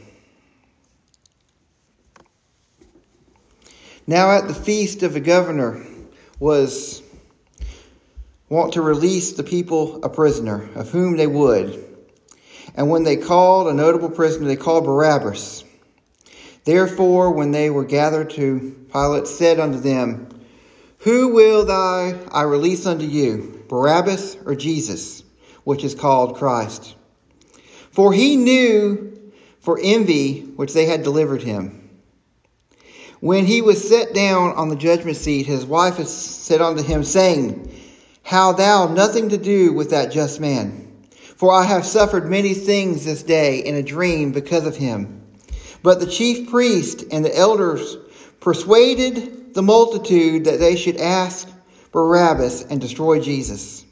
Now 4.06 4.32
at 4.32 4.48
the 4.48 4.54
feast 4.54 5.04
of 5.04 5.14
the 5.14 5.20
governor, 5.20 5.86
was 6.40 7.02
want 8.50 8.74
to 8.74 8.82
release 8.82 9.34
the 9.34 9.44
people 9.44 10.04
a 10.04 10.10
prisoner, 10.10 10.70
of 10.76 10.90
whom 10.90 11.18
they 11.18 11.28
would. 11.28 11.84
And 12.76 12.90
when 12.90 13.04
they 13.04 13.18
called 13.18 13.68
a 13.68 13.74
notable 13.74 14.10
prisoner, 14.10 14.48
they 14.48 14.56
called 14.56 14.86
Barabbas. 14.86 15.64
Therefore, 16.64 17.32
when 17.32 17.52
they 17.52 17.70
were 17.70 17.86
gathered 17.86 18.30
to 18.32 18.88
Pilate, 18.92 19.28
said 19.28 19.60
unto 19.60 19.80
them, 19.80 20.30
Who 21.00 21.34
will 21.34 21.66
thy 21.66 22.20
I 22.32 22.44
release 22.44 22.86
unto 22.86 23.06
you, 23.06 23.66
Barabbas 23.68 24.38
or 24.46 24.56
Jesus, 24.56 25.24
which 25.64 25.84
is 25.84 25.96
called 25.96 26.38
Christ? 26.38 26.96
For 27.92 28.14
he 28.14 28.36
knew 28.36 29.32
for 29.60 29.80
envy 29.82 30.42
which 30.42 30.74
they 30.74 30.86
had 30.86 31.04
delivered 31.04 31.42
him. 31.42 31.77
When 33.20 33.46
he 33.46 33.64
was 33.64 33.88
set 33.88 34.14
down 34.14 34.56
on 34.56 34.70
the 34.70 34.76
judgment 34.76 35.18
seat, 35.18 35.48
his 35.48 35.66
wife 35.66 35.98
said 36.06 36.62
unto 36.62 36.84
him, 36.84 37.04
saying, 37.04 37.74
How 38.22 38.52
thou 38.52 38.88
nothing 38.88 39.30
to 39.30 39.38
do 39.38 39.74
with 39.74 39.90
that 39.90 40.12
just 40.12 40.40
man? 40.40 40.92
For 41.36 41.52
I 41.52 41.64
have 41.64 41.86
suffered 41.86 42.30
many 42.30 42.54
things 42.54 43.06
this 43.06 43.24
day 43.24 43.60
in 43.60 43.76
a 43.76 43.84
dream 43.84 44.34
because 44.34 44.66
of 44.68 44.76
him. 44.76 45.24
But 45.82 46.00
the 46.00 46.06
chief 46.06 46.50
priest 46.50 47.06
and 47.12 47.26
the 47.26 47.36
elders 47.36 47.98
persuaded 48.40 49.54
the 49.54 49.64
multitude 49.64 50.46
that 50.46 50.60
they 50.60 50.76
should 50.76 50.98
ask 50.98 51.50
Barabbas 51.92 52.64
and 52.64 52.80
destroy 52.80 53.20
Jesus. 53.20 53.84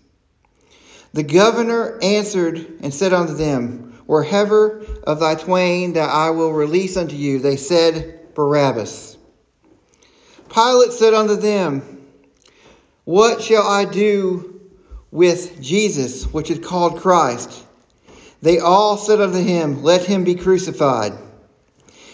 The 1.14 1.24
governor 1.24 1.98
answered 2.02 2.58
and 2.82 2.94
said 2.94 3.14
unto 3.14 3.34
them, 3.34 3.94
Wherever 4.06 4.86
of 5.04 5.20
thy 5.20 5.34
twain 5.34 5.94
that 5.94 6.10
I 6.10 6.30
will 6.30 6.54
release 6.54 6.96
unto 6.96 7.16
you, 7.16 7.40
they 7.40 7.56
said, 7.56 8.34
Barabbas. 8.36 9.15
Pilate 10.56 10.94
said 10.94 11.14
unto 11.14 11.36
them, 11.36 11.82
What 13.04 13.42
shall 13.42 13.68
I 13.68 13.84
do 13.84 14.62
with 15.12 15.62
Jesus, 15.62 16.24
which 16.32 16.50
is 16.50 16.66
called 16.66 17.02
Christ? 17.02 17.66
They 18.42 18.60
all 18.60 18.96
said 18.96 19.20
unto 19.20 19.40
him, 19.40 19.84
Let 19.84 20.06
him 20.06 20.24
be 20.24 20.36
crucified. 20.36 21.12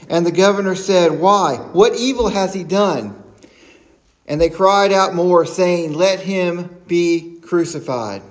And 0.10 0.26
the 0.26 0.32
governor 0.32 0.74
said, 0.74 1.20
Why? 1.20 1.58
What 1.58 1.96
evil 1.96 2.30
has 2.30 2.52
he 2.52 2.64
done? 2.64 3.22
And 4.26 4.42
they 4.42 4.50
cried 4.50 4.92
out 4.92 5.14
more, 5.14 5.46
saying, 5.46 5.94
Let 5.94 6.20
him 6.20 6.82
be 6.88 7.38
crucified. 7.44 8.24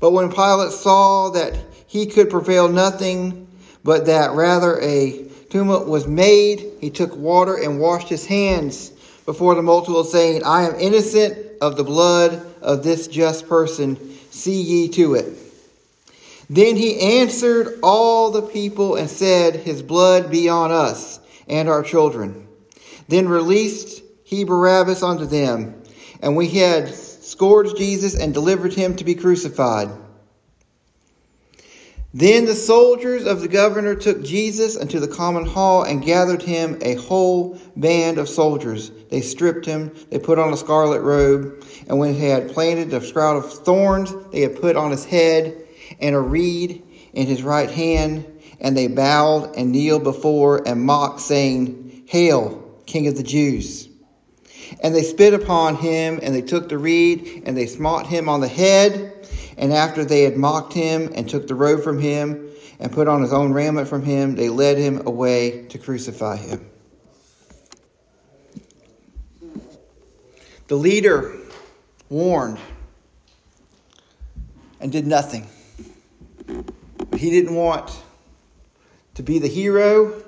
But 0.00 0.10
when 0.10 0.30
Pilate 0.32 0.72
saw 0.72 1.30
that 1.30 1.58
he 1.86 2.04
could 2.04 2.28
prevail 2.28 2.68
nothing, 2.68 3.48
but 3.82 4.04
that 4.04 4.32
rather 4.32 4.78
a 4.82 5.30
tumult 5.48 5.88
was 5.88 6.06
made, 6.06 6.72
he 6.82 6.90
took 6.90 7.16
water 7.16 7.56
and 7.56 7.80
washed 7.80 8.10
his 8.10 8.26
hands 8.26 8.90
before 9.26 9.54
the 9.54 9.62
multitude, 9.62 10.06
saying, 10.06 10.42
I 10.44 10.68
am 10.68 10.74
innocent 10.78 11.38
of 11.60 11.76
the 11.76 11.84
blood 11.84 12.44
of 12.60 12.82
this 12.82 13.08
just 13.08 13.48
person. 13.48 13.96
See 14.30 14.60
ye 14.60 14.88
to 14.88 15.14
it. 15.14 15.38
Then 16.50 16.76
he 16.76 17.20
answered 17.20 17.78
all 17.82 18.30
the 18.30 18.42
people 18.42 18.96
and 18.96 19.08
said, 19.08 19.56
His 19.56 19.82
blood 19.82 20.30
be 20.30 20.48
on 20.48 20.70
us 20.70 21.20
and 21.48 21.68
our 21.68 21.82
children. 21.82 22.46
Then 23.08 23.28
released 23.28 24.02
he 24.24 24.44
Barabbas 24.44 25.02
unto 25.02 25.26
them, 25.26 25.82
and 26.20 26.36
we 26.36 26.48
had 26.48 26.92
scourged 26.94 27.76
Jesus 27.76 28.14
and 28.14 28.34
delivered 28.34 28.72
him 28.72 28.96
to 28.96 29.04
be 29.04 29.14
crucified. 29.14 29.90
Then 32.16 32.44
the 32.44 32.54
soldiers 32.54 33.26
of 33.26 33.40
the 33.40 33.48
governor 33.48 33.96
took 33.96 34.22
Jesus 34.22 34.76
into 34.76 35.00
the 35.00 35.08
common 35.08 35.44
hall 35.44 35.82
and 35.82 36.00
gathered 36.00 36.42
him 36.42 36.78
a 36.80 36.94
whole 36.94 37.58
band 37.74 38.18
of 38.18 38.28
soldiers. 38.28 38.92
They 39.10 39.20
stripped 39.20 39.66
him, 39.66 39.92
they 40.10 40.20
put 40.20 40.38
on 40.38 40.52
a 40.52 40.56
scarlet 40.56 41.00
robe, 41.00 41.64
and 41.88 41.98
when 41.98 42.14
he 42.14 42.26
had 42.26 42.52
planted 42.52 42.94
a 42.94 43.04
shroud 43.04 43.38
of 43.38 43.52
thorns, 43.52 44.14
they 44.30 44.42
had 44.42 44.60
put 44.60 44.76
on 44.76 44.92
his 44.92 45.04
head 45.04 45.60
and 46.00 46.14
a 46.14 46.20
reed 46.20 46.84
in 47.14 47.26
his 47.26 47.42
right 47.42 47.68
hand, 47.70 48.24
and 48.60 48.76
they 48.76 48.86
bowed 48.86 49.56
and 49.56 49.72
kneeled 49.72 50.04
before 50.04 50.62
and 50.68 50.82
mocked, 50.82 51.20
saying, 51.20 52.04
Hail, 52.06 52.78
King 52.86 53.08
of 53.08 53.16
the 53.16 53.24
Jews! 53.24 53.88
And 54.80 54.94
they 54.94 55.02
spit 55.02 55.34
upon 55.34 55.76
him, 55.76 56.20
and 56.22 56.32
they 56.32 56.42
took 56.42 56.68
the 56.68 56.78
reed, 56.78 57.42
and 57.44 57.56
they 57.56 57.66
smote 57.66 58.06
him 58.06 58.28
on 58.28 58.40
the 58.40 58.48
head. 58.48 59.13
And 59.56 59.72
after 59.72 60.04
they 60.04 60.22
had 60.22 60.36
mocked 60.36 60.72
him 60.72 61.12
and 61.14 61.28
took 61.28 61.46
the 61.46 61.54
robe 61.54 61.82
from 61.82 61.98
him 61.98 62.50
and 62.80 62.90
put 62.90 63.08
on 63.08 63.22
his 63.22 63.32
own 63.32 63.52
raiment 63.52 63.88
from 63.88 64.02
him, 64.02 64.34
they 64.34 64.48
led 64.48 64.78
him 64.78 65.06
away 65.06 65.66
to 65.68 65.78
crucify 65.78 66.36
him. 66.36 66.68
The 70.66 70.76
leader 70.76 71.36
warned 72.08 72.58
and 74.80 74.90
did 74.90 75.06
nothing. 75.06 75.46
But 76.46 77.20
he 77.20 77.30
didn't 77.30 77.54
want 77.54 77.90
to 79.14 79.22
be 79.22 79.38
the 79.38 79.48
hero. 79.48 80.22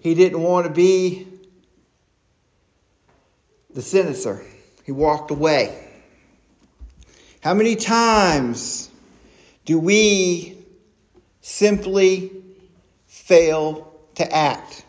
He 0.00 0.14
didn't 0.14 0.40
want 0.40 0.66
to 0.66 0.72
be 0.72 1.26
the 3.72 3.82
senator. 3.82 4.44
He 4.84 4.92
walked 4.92 5.30
away. 5.30 5.85
How 7.40 7.54
many 7.54 7.76
times 7.76 8.90
do 9.64 9.78
we 9.78 10.58
simply 11.40 12.32
fail 13.06 13.92
to 14.16 14.34
act? 14.34 14.84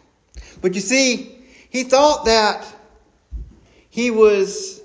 But 0.61 0.73
you 0.73 0.81
see, 0.81 1.37
he 1.69 1.83
thought 1.83 2.25
that 2.25 2.65
he 3.89 4.11
was 4.11 4.81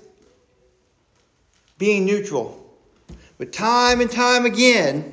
being 1.77 2.05
neutral. 2.05 2.59
But 3.37 3.51
time 3.51 4.01
and 4.01 4.09
time 4.09 4.45
again, 4.45 5.11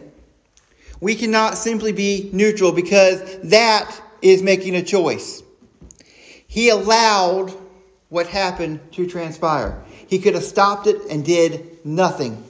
we 1.01 1.15
cannot 1.15 1.57
simply 1.57 1.93
be 1.93 2.31
neutral 2.33 2.73
because 2.73 3.39
that 3.45 3.99
is 4.21 4.43
making 4.43 4.75
a 4.77 4.83
choice. 4.83 5.43
He 6.47 6.69
allowed 6.69 7.55
what 8.09 8.27
happened 8.27 8.81
to 8.93 9.07
transpire. 9.07 9.83
He 10.11 10.19
could 10.19 10.35
have 10.35 10.45
stopped 10.45 10.87
it 10.87 11.01
and 11.09 11.25
did 11.25 11.87
nothing 11.87 12.45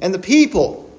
and 0.00 0.14
the 0.14 0.18
people. 0.18 0.90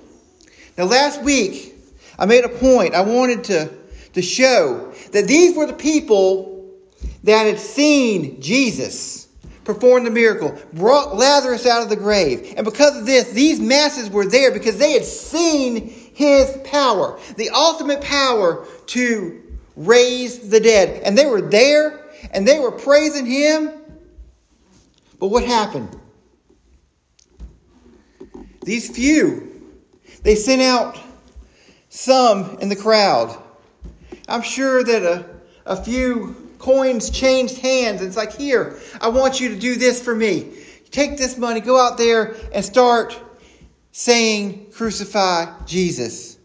Now, 0.77 0.85
last 0.85 1.21
week, 1.21 1.75
I 2.17 2.25
made 2.25 2.45
a 2.45 2.49
point. 2.49 2.93
I 2.93 3.01
wanted 3.01 3.43
to, 3.45 3.69
to 4.13 4.21
show 4.21 4.93
that 5.11 5.27
these 5.27 5.55
were 5.55 5.65
the 5.65 5.73
people 5.73 6.69
that 7.23 7.45
had 7.45 7.59
seen 7.59 8.41
Jesus 8.41 9.27
perform 9.63 10.03
the 10.03 10.11
miracle, 10.11 10.57
brought 10.73 11.15
Lazarus 11.15 11.65
out 11.65 11.83
of 11.83 11.89
the 11.89 11.95
grave. 11.95 12.53
And 12.57 12.65
because 12.65 12.97
of 12.97 13.05
this, 13.05 13.31
these 13.31 13.59
masses 13.59 14.09
were 14.09 14.25
there 14.25 14.51
because 14.51 14.77
they 14.77 14.93
had 14.93 15.05
seen 15.05 15.87
his 15.87 16.57
power, 16.63 17.19
the 17.37 17.49
ultimate 17.51 18.01
power 18.01 18.65
to 18.87 19.41
raise 19.75 20.49
the 20.49 20.59
dead. 20.59 21.03
And 21.03 21.17
they 21.17 21.25
were 21.25 21.41
there 21.41 22.05
and 22.31 22.47
they 22.47 22.59
were 22.59 22.71
praising 22.71 23.25
him. 23.25 23.71
But 25.21 25.27
what 25.27 25.43
happened? 25.43 25.95
These 28.63 28.89
few, 28.89 29.71
they 30.23 30.34
sent 30.34 30.63
out 30.63 30.99
some 31.89 32.57
in 32.60 32.69
the 32.69 32.75
crowd. 32.75 33.39
I'm 34.27 34.41
sure 34.41 34.84
that 34.84 35.03
a, 35.03 35.25
a 35.67 35.75
few 35.75 36.55
coins 36.57 37.12
changed 37.12 37.60
hands. 37.60 38.01
And 38.01 38.07
it's 38.07 38.17
like, 38.17 38.34
here, 38.34 38.79
I 38.99 39.10
want 39.10 39.39
you 39.39 39.49
to 39.49 39.55
do 39.55 39.75
this 39.75 40.01
for 40.01 40.15
me. 40.15 40.53
Take 40.89 41.19
this 41.19 41.38
money, 41.38 41.60
go 41.62 41.79
out 41.79 41.99
there 41.99 42.36
and 42.51 42.65
start 42.65 43.17
saying, 43.91 44.71
Crucify 44.71 45.65
Jesus. 45.67 46.39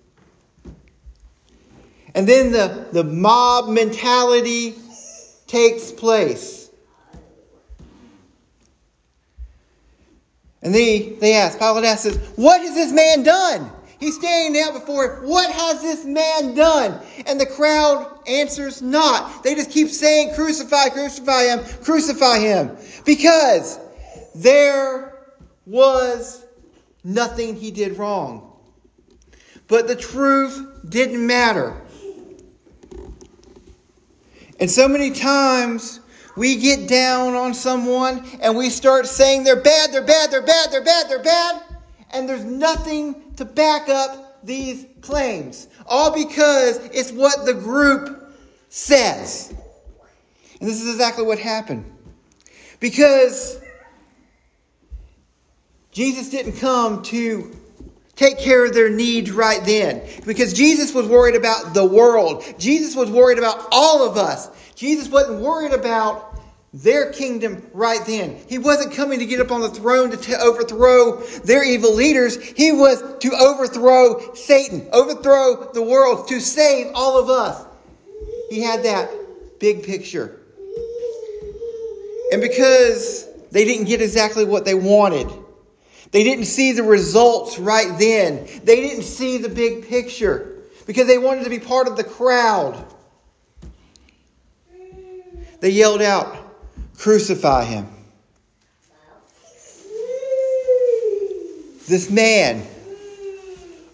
And 2.15 2.29
then 2.29 2.53
the, 2.53 2.89
the 2.93 3.05
mob 3.05 3.71
mentality 3.71 4.75
takes 5.47 5.91
place. 5.93 6.66
And 10.67 10.75
they, 10.75 11.11
they 11.21 11.35
ask, 11.35 11.61
Pilate 11.61 11.85
asks, 11.85 12.17
What 12.35 12.61
has 12.61 12.75
this 12.75 12.91
man 12.93 13.23
done? 13.23 13.71
He's 14.01 14.17
standing 14.17 14.61
out 14.61 14.75
before 14.75 15.05
him. 15.05 15.29
What 15.29 15.49
has 15.49 15.81
this 15.81 16.05
man 16.05 16.57
done? 16.57 17.01
And 17.25 17.41
the 17.41 17.47
crowd 17.47 18.19
answers 18.27 18.83
not. 18.83 19.45
They 19.45 19.55
just 19.55 19.71
keep 19.71 19.89
saying, 19.89 20.35
Crucify, 20.35 20.89
crucify 20.89 21.45
him, 21.45 21.61
crucify 21.85 22.41
him. 22.41 22.77
Because 23.05 23.79
there 24.35 25.17
was 25.67 26.45
nothing 27.05 27.55
he 27.55 27.71
did 27.71 27.97
wrong. 27.97 28.53
But 29.69 29.87
the 29.87 29.95
truth 29.95 30.85
didn't 30.89 31.25
matter. 31.25 31.81
And 34.59 34.69
so 34.69 34.89
many 34.89 35.13
times 35.13 36.01
we 36.37 36.57
get 36.57 36.89
down 36.89 37.35
on 37.35 37.55
someone 37.55 38.25
and 38.41 38.57
we 38.57 38.71
start 38.71 39.07
saying 39.07 39.45
they're 39.45 39.61
bad, 39.61 39.93
they're 39.93 40.05
bad, 40.05 40.31
they're 40.31 40.43
bad, 40.43 40.71
they're 40.71 40.85
bad, 40.85 41.09
they're 41.09 41.23
bad, 41.23 41.63
and 42.11 42.29
there's 42.29 42.45
nothing 42.45 43.35
to 43.37 43.45
back 43.45 43.89
up 43.89 44.45
these 44.45 44.87
claims. 45.01 45.69
All 45.87 46.15
because 46.15 46.79
it's 46.93 47.11
what 47.11 47.47
the 47.47 47.55
group 47.55 48.33
says. 48.69 49.55
And 50.61 50.69
this 50.69 50.81
is 50.81 50.93
exactly 50.93 51.25
what 51.25 51.39
happened. 51.39 51.85
Because 52.81 53.59
Jesus 55.91 56.29
didn't 56.29 56.59
come 56.59 57.03
to 57.05 57.57
take 58.17 58.39
care 58.39 58.67
of 58.67 58.75
their 58.75 58.91
needs 58.91 59.31
right 59.31 59.65
then. 59.65 60.03
Because 60.27 60.53
Jesus 60.53 60.95
was 60.95 61.07
worried 61.07 61.37
about 61.37 61.75
the 61.75 61.85
world. 61.85 62.45
Jesus 62.59 62.95
was 62.95 63.11
worried 63.11 63.39
about 63.39 63.67
all 63.71 64.09
of 64.09 64.17
us. 64.17 64.51
Jesus 64.77 65.09
wasn't 65.09 65.41
worried 65.41 65.73
about 65.73 66.39
their 66.73 67.11
kingdom 67.11 67.67
right 67.73 68.05
then. 68.07 68.39
He 68.49 68.59
wasn't 68.59 68.93
coming 68.95 69.19
to 69.21 69.27
get 69.27 69.41
up 69.41 69.51
on 69.51 69.63
the 69.63 69.71
throne 69.71 70.11
to 70.11 70.17
t- 70.19 70.35
overthrow 70.35 71.23
their 71.45 71.65
evil 71.65 71.95
leaders. 71.95 72.37
He 72.37 72.71
was 72.71 73.03
to 73.21 73.33
overthrow 73.35 74.35
Satan, 74.35 74.87
overthrow 74.93 75.73
the 75.73 75.83
world, 75.83 76.29
to 76.29 76.41
save 76.41 76.89
all 76.95 77.19
of 77.19 77.31
us. 77.31 77.65
He 78.51 78.61
had 78.61 78.85
that 78.85 79.11
big 79.59 79.85
picture. 79.85 80.39
And 82.31 82.43
because 82.43 83.27
they 83.51 83.65
didn't 83.65 83.87
get 83.87 84.03
exactly 84.03 84.45
what 84.45 84.67
they 84.67 84.75
wanted, 84.75 85.33
they 86.11 86.25
didn't 86.25 86.45
see 86.45 86.73
the 86.73 86.83
results 86.83 87.59
right 87.59 87.99
then, 87.99 88.47
they 88.65 88.81
didn't 88.83 89.05
see 89.05 89.39
the 89.39 89.49
big 89.49 89.89
picture 89.89 90.57
because 90.87 91.07
they 91.07 91.19
wanted 91.19 91.45
to 91.45 91.51
be 91.51 91.59
part 91.59 91.89
of 91.89 91.97
the 91.97 92.05
crowd. 92.05 92.85
They 95.67 95.73
yelled 95.73 96.01
out, 96.01 96.37
Crucify 96.97 97.65
him. 97.65 97.89
This 101.89 102.09
man, 102.09 102.65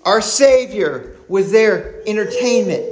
our 0.05 0.21
Savior, 0.21 1.17
was 1.29 1.51
their 1.51 2.07
entertainment, 2.07 2.83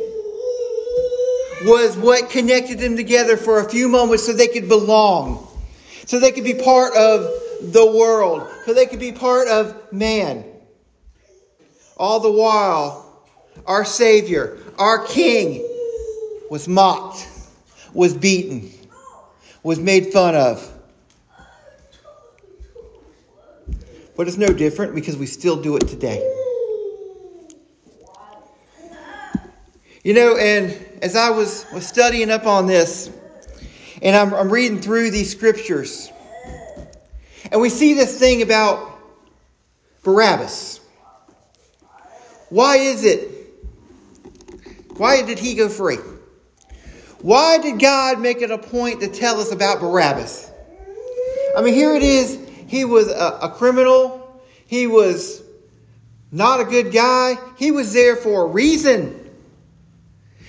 was 1.66 1.94
what 1.98 2.30
connected 2.30 2.78
them 2.78 2.96
together 2.96 3.36
for 3.36 3.60
a 3.60 3.68
few 3.68 3.86
moments 3.86 4.24
so 4.24 4.32
they 4.32 4.48
could 4.48 4.66
belong, 4.66 5.46
so 6.06 6.18
they 6.18 6.32
could 6.32 6.44
be 6.44 6.54
part 6.54 6.96
of 6.96 7.30
the 7.60 7.84
world, 7.84 8.48
so 8.64 8.72
they 8.72 8.86
could 8.86 8.98
be 8.98 9.12
part 9.12 9.46
of 9.48 9.92
man. 9.92 10.42
All 11.98 12.18
the 12.18 12.32
while, 12.32 13.26
our 13.66 13.84
Savior, 13.84 14.56
our 14.78 15.04
King, 15.04 15.66
was 16.50 16.66
mocked 16.66 17.29
was 17.92 18.14
beaten, 18.14 18.70
was 19.62 19.78
made 19.78 20.12
fun 20.12 20.34
of. 20.34 20.66
But 24.16 24.28
it's 24.28 24.36
no 24.36 24.48
different 24.48 24.94
because 24.94 25.16
we 25.16 25.26
still 25.26 25.60
do 25.60 25.76
it 25.76 25.88
today. 25.88 26.36
You 30.02 30.14
know, 30.14 30.36
and 30.36 30.72
as 31.02 31.16
I 31.16 31.30
was, 31.30 31.66
was 31.72 31.86
studying 31.86 32.30
up 32.30 32.46
on 32.46 32.66
this, 32.66 33.10
and 34.02 34.16
I'm, 34.16 34.32
I'm 34.32 34.50
reading 34.50 34.80
through 34.80 35.10
these 35.10 35.30
scriptures, 35.30 36.10
and 37.52 37.60
we 37.60 37.68
see 37.68 37.94
this 37.94 38.18
thing 38.18 38.42
about 38.42 38.98
Barabbas. 40.02 40.80
Why 42.48 42.76
is 42.76 43.04
it? 43.04 43.30
Why 44.96 45.22
did 45.22 45.38
he 45.38 45.54
go 45.54 45.68
free? 45.68 45.98
Why 47.22 47.58
did 47.58 47.78
God 47.78 48.20
make 48.20 48.40
it 48.40 48.50
a 48.50 48.58
point 48.58 49.00
to 49.00 49.08
tell 49.08 49.40
us 49.40 49.52
about 49.52 49.80
Barabbas? 49.80 50.50
I 51.56 51.62
mean, 51.62 51.74
here 51.74 51.94
it 51.94 52.02
is. 52.02 52.38
He 52.66 52.84
was 52.84 53.08
a, 53.08 53.38
a 53.42 53.50
criminal. 53.50 54.40
He 54.66 54.86
was 54.86 55.42
not 56.32 56.60
a 56.60 56.64
good 56.64 56.92
guy. 56.92 57.36
He 57.58 57.72
was 57.72 57.92
there 57.92 58.16
for 58.16 58.44
a 58.44 58.46
reason. 58.46 59.16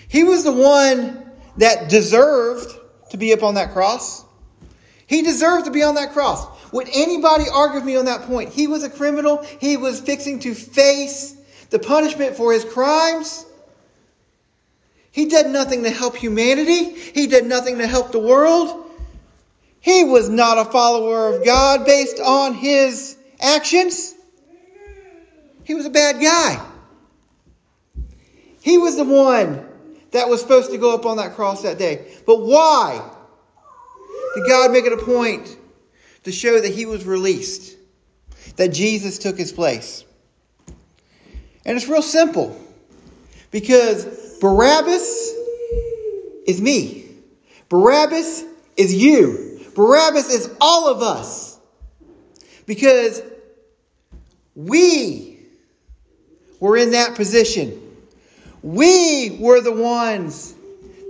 He 0.07 0.23
was 0.23 0.43
the 0.43 0.51
one 0.51 1.31
that 1.57 1.89
deserved 1.89 2.71
to 3.10 3.17
be 3.17 3.34
up 3.34 3.43
on 3.43 3.55
that 3.55 3.73
cross. 3.73 4.23
He 5.07 5.23
deserved 5.23 5.65
to 5.65 5.71
be 5.71 5.84
on 5.84 5.95
that 5.95 6.13
cross. 6.13 6.45
Would 6.71 6.88
anybody 6.93 7.45
argue 7.51 7.75
with 7.75 7.86
me 7.86 7.97
on 7.97 8.05
that 8.05 8.21
point? 8.21 8.49
He 8.49 8.67
was 8.67 8.84
a 8.84 8.89
criminal. 8.89 9.43
He 9.60 9.75
was 9.75 9.99
fixing 9.99 10.39
to 10.41 10.53
face 10.53 11.36
the 11.69 11.79
punishment 11.79 12.36
for 12.38 12.53
his 12.53 12.63
crimes. 12.63 13.45
He 15.12 15.26
did 15.26 15.47
nothing 15.47 15.84
to 15.84 15.89
help 15.89 16.15
humanity. 16.15 16.93
He 16.93 17.28
did 17.28 17.45
nothing 17.45 17.78
to 17.80 17.88
help 17.88 18.12
the 18.12 18.19
world. 18.19 18.89
He 19.82 20.04
was 20.04 20.30
not 20.30 20.58
a 20.58 20.65
follower 20.65 21.36
of 21.36 21.43
God 21.43 21.86
based 21.86 22.19
on 22.19 22.54
his 22.54 23.17
actions. 23.39 24.15
He 25.63 25.74
was 25.74 25.86
a 25.86 25.89
bad 25.89 26.21
guy. 26.21 26.65
He 28.62 28.78
was 28.78 28.95
the 28.95 29.04
one 29.04 29.65
that 30.12 30.30
was 30.30 30.39
supposed 30.39 30.71
to 30.71 30.78
go 30.78 30.93
up 30.93 31.06
on 31.06 31.17
that 31.17 31.34
cross 31.34 31.63
that 31.63 31.78
day. 31.78 32.13
But 32.26 32.41
why 32.41 33.02
did 34.36 34.47
God 34.47 34.71
make 34.71 34.86
it 34.86 34.93
a 34.93 34.97
point 34.97 35.58
to 36.24 36.32
show 36.32 36.60
that 36.60 36.71
he 36.71 36.86
was 36.86 37.06
released? 37.06 37.76
That 38.58 38.69
Jesus 38.69 39.17
took 39.17 39.38
his 39.38 39.52
place? 39.52 40.04
And 41.65 41.76
it's 41.78 41.88
real 41.88 42.02
simple. 42.02 42.60
Because 43.50 44.20
Barabbas 44.41 45.36
is 46.47 46.60
me. 46.60 47.06
Barabbas 47.69 48.43
is 48.75 48.93
you. 48.93 49.62
Barabbas 49.75 50.30
is 50.34 50.54
all 50.60 50.89
of 50.89 51.01
us. 51.01 51.60
Because 52.65 53.21
we 54.56 55.39
were 56.60 56.75
in 56.75 56.91
that 56.91 57.15
position. 57.15 57.80
We 58.63 59.38
were 59.39 59.62
the 59.62 59.71
ones 59.71 60.56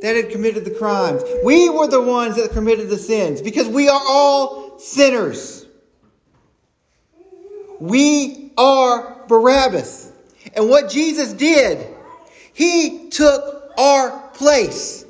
that 0.02 0.16
had 0.16 0.32
committed 0.32 0.66
the 0.66 0.72
crimes. 0.72 1.24
We 1.44 1.70
were 1.70 1.88
the 1.88 2.02
ones 2.02 2.36
that 2.36 2.52
committed 2.52 2.90
the 2.90 2.98
sins 2.98 3.42
because 3.42 3.68
we 3.68 3.88
are 3.88 4.02
all 4.04 4.78
sinners. 4.78 5.66
We 7.80 8.52
are 8.58 9.26
Barabbas. 9.28 10.12
And 10.54 10.70
what 10.70 10.90
Jesus 10.90 11.32
did, 11.34 11.88
he 12.54 13.10
took 13.10 13.72
our 13.78 14.30
place. 14.34 15.06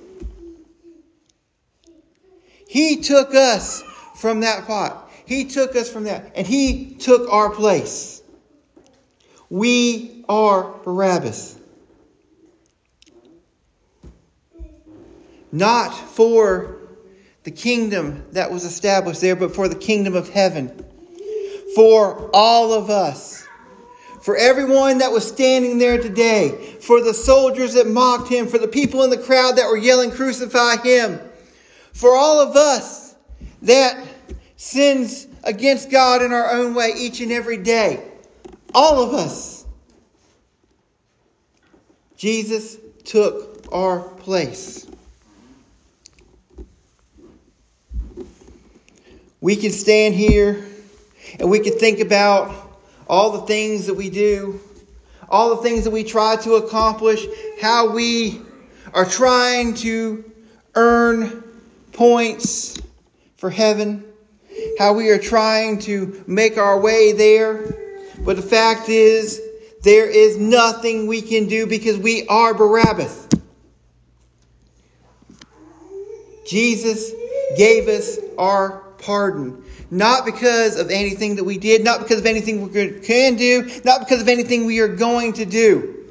He 2.68 3.02
took 3.02 3.36
us 3.36 3.84
from 4.16 4.42
that 4.42 4.66
pot. 4.66 5.12
He 5.26 5.46
took 5.46 5.76
us 5.76 5.92
from 5.92 6.06
that. 6.06 6.32
And 6.36 6.48
he 6.48 6.96
took 6.96 7.32
our 7.32 7.50
place. 7.50 8.22
We 9.50 10.24
are 10.30 10.72
Barabbas. 10.84 11.60
not 15.52 15.94
for 15.94 16.78
the 17.44 17.52
kingdom 17.52 18.24
that 18.32 18.52
was 18.52 18.64
established 18.64 19.22
there, 19.22 19.36
but 19.36 19.54
for 19.54 19.68
the 19.68 19.76
kingdom 19.76 20.16
of 20.16 20.30
heaven. 20.30 20.86
For 21.76 22.30
all 22.34 22.74
of 22.74 22.90
us. 22.90 23.41
For 24.22 24.38
everyone 24.38 25.00
that 25.00 25.12
was 25.12 25.28
standing 25.28 25.78
there 25.78 26.00
today. 26.00 26.78
For 26.80 27.02
the 27.02 27.14
soldiers 27.14 27.74
that 27.74 27.88
mocked 27.88 28.30
him. 28.30 28.48
For 28.48 28.58
the 28.58 28.68
people 28.68 29.04
in 29.04 29.10
the 29.10 29.18
crowd 29.18 29.58
that 29.58 29.68
were 29.68 29.78
yelling, 29.78 30.12
Crucify 30.12 30.78
him. 30.78 31.20
For 31.94 32.16
all 32.16 32.40
of 32.40 32.56
us 32.56 33.16
that 33.64 34.04
sins 34.56 35.28
against 35.44 35.90
God 35.90 36.22
in 36.22 36.32
our 36.32 36.52
own 36.52 36.74
way 36.74 36.94
each 36.98 37.22
and 37.22 37.32
every 37.32 37.58
day. 37.58 38.04
All 38.74 39.04
of 39.04 39.14
us. 39.14 39.66
Jesus 42.16 42.78
took 43.04 43.66
our 43.72 44.00
place. 44.00 44.88
we 49.42 49.56
can 49.56 49.72
stand 49.72 50.14
here 50.14 50.64
and 51.40 51.50
we 51.50 51.60
can 51.60 51.74
think 51.74 52.00
about 52.00 52.71
all 53.12 53.32
the 53.32 53.46
things 53.46 53.88
that 53.88 53.94
we 53.94 54.10
do, 54.10 54.58
all 55.28 55.54
the 55.54 55.62
things 55.62 55.84
that 55.84 55.92
we 55.92 56.02
try 56.02 56.38
to 56.38 56.54
accomplish, 56.54 57.26
how 57.62 57.92
we 57.92 58.42
are 58.94 59.04
trying 59.04 59.74
to 59.74 60.24
earn 60.76 61.44
points 61.92 62.82
for 63.36 63.50
heaven, 63.50 64.06
how 64.80 64.94
we 64.94 65.10
are 65.10 65.20
trying 65.20 65.78
to 65.78 66.24
make 66.26 66.58
our 66.58 66.80
way 66.80 67.12
there. 67.12 67.76
But 68.20 68.38
the 68.38 68.42
fact 68.42 68.88
is, 68.88 69.42
there 69.84 70.10
is 70.10 70.38
nothing 70.38 71.06
we 71.06 71.22
can 71.22 71.48
do 71.48 71.68
because 71.68 71.98
we 71.98 72.26
are 72.28 72.54
Barabbas. 72.54 73.28
Jesus 76.48 77.12
gave 77.58 77.90
us 77.90 78.20
our 78.38 78.84
pardon. 79.00 79.66
Not 79.94 80.24
because 80.26 80.80
of 80.80 80.90
anything 80.90 81.36
that 81.36 81.44
we 81.44 81.58
did, 81.58 81.84
not 81.84 82.00
because 82.00 82.20
of 82.20 82.26
anything 82.26 82.62
we 82.62 83.00
can 83.02 83.36
do, 83.36 83.70
not 83.84 84.00
because 84.00 84.22
of 84.22 84.30
anything 84.30 84.66
we 84.66 84.80
are 84.80 84.88
going 84.88 85.34
to 85.34 85.46
do. 85.46 86.08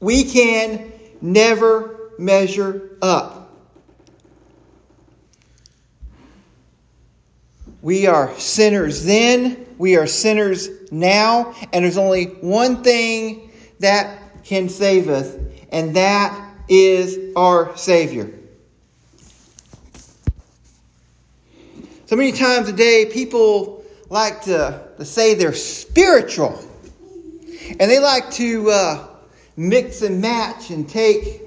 We 0.00 0.24
can 0.24 0.92
never 1.20 2.10
measure 2.18 2.96
up. 3.00 3.56
We 7.80 8.08
are 8.08 8.36
sinners 8.38 9.04
then, 9.04 9.66
we 9.78 9.96
are 9.96 10.08
sinners 10.08 10.68
now, 10.90 11.54
and 11.72 11.84
there's 11.84 11.96
only 11.96 12.24
one 12.24 12.82
thing 12.82 13.52
that 13.78 14.18
can 14.42 14.68
save 14.68 15.08
us, 15.08 15.32
and 15.70 15.94
that 15.94 16.54
is 16.68 17.34
our 17.36 17.76
Savior. 17.76 18.37
So 22.08 22.16
many 22.16 22.32
times 22.32 22.70
a 22.70 22.72
day, 22.72 23.04
people 23.04 23.84
like 24.08 24.44
to, 24.44 24.82
to 24.96 25.04
say 25.04 25.34
they're 25.34 25.52
spiritual. 25.52 26.58
And 27.78 27.90
they 27.90 27.98
like 27.98 28.30
to 28.30 28.70
uh, 28.70 29.06
mix 29.58 30.00
and 30.00 30.22
match 30.22 30.70
and 30.70 30.88
take 30.88 31.42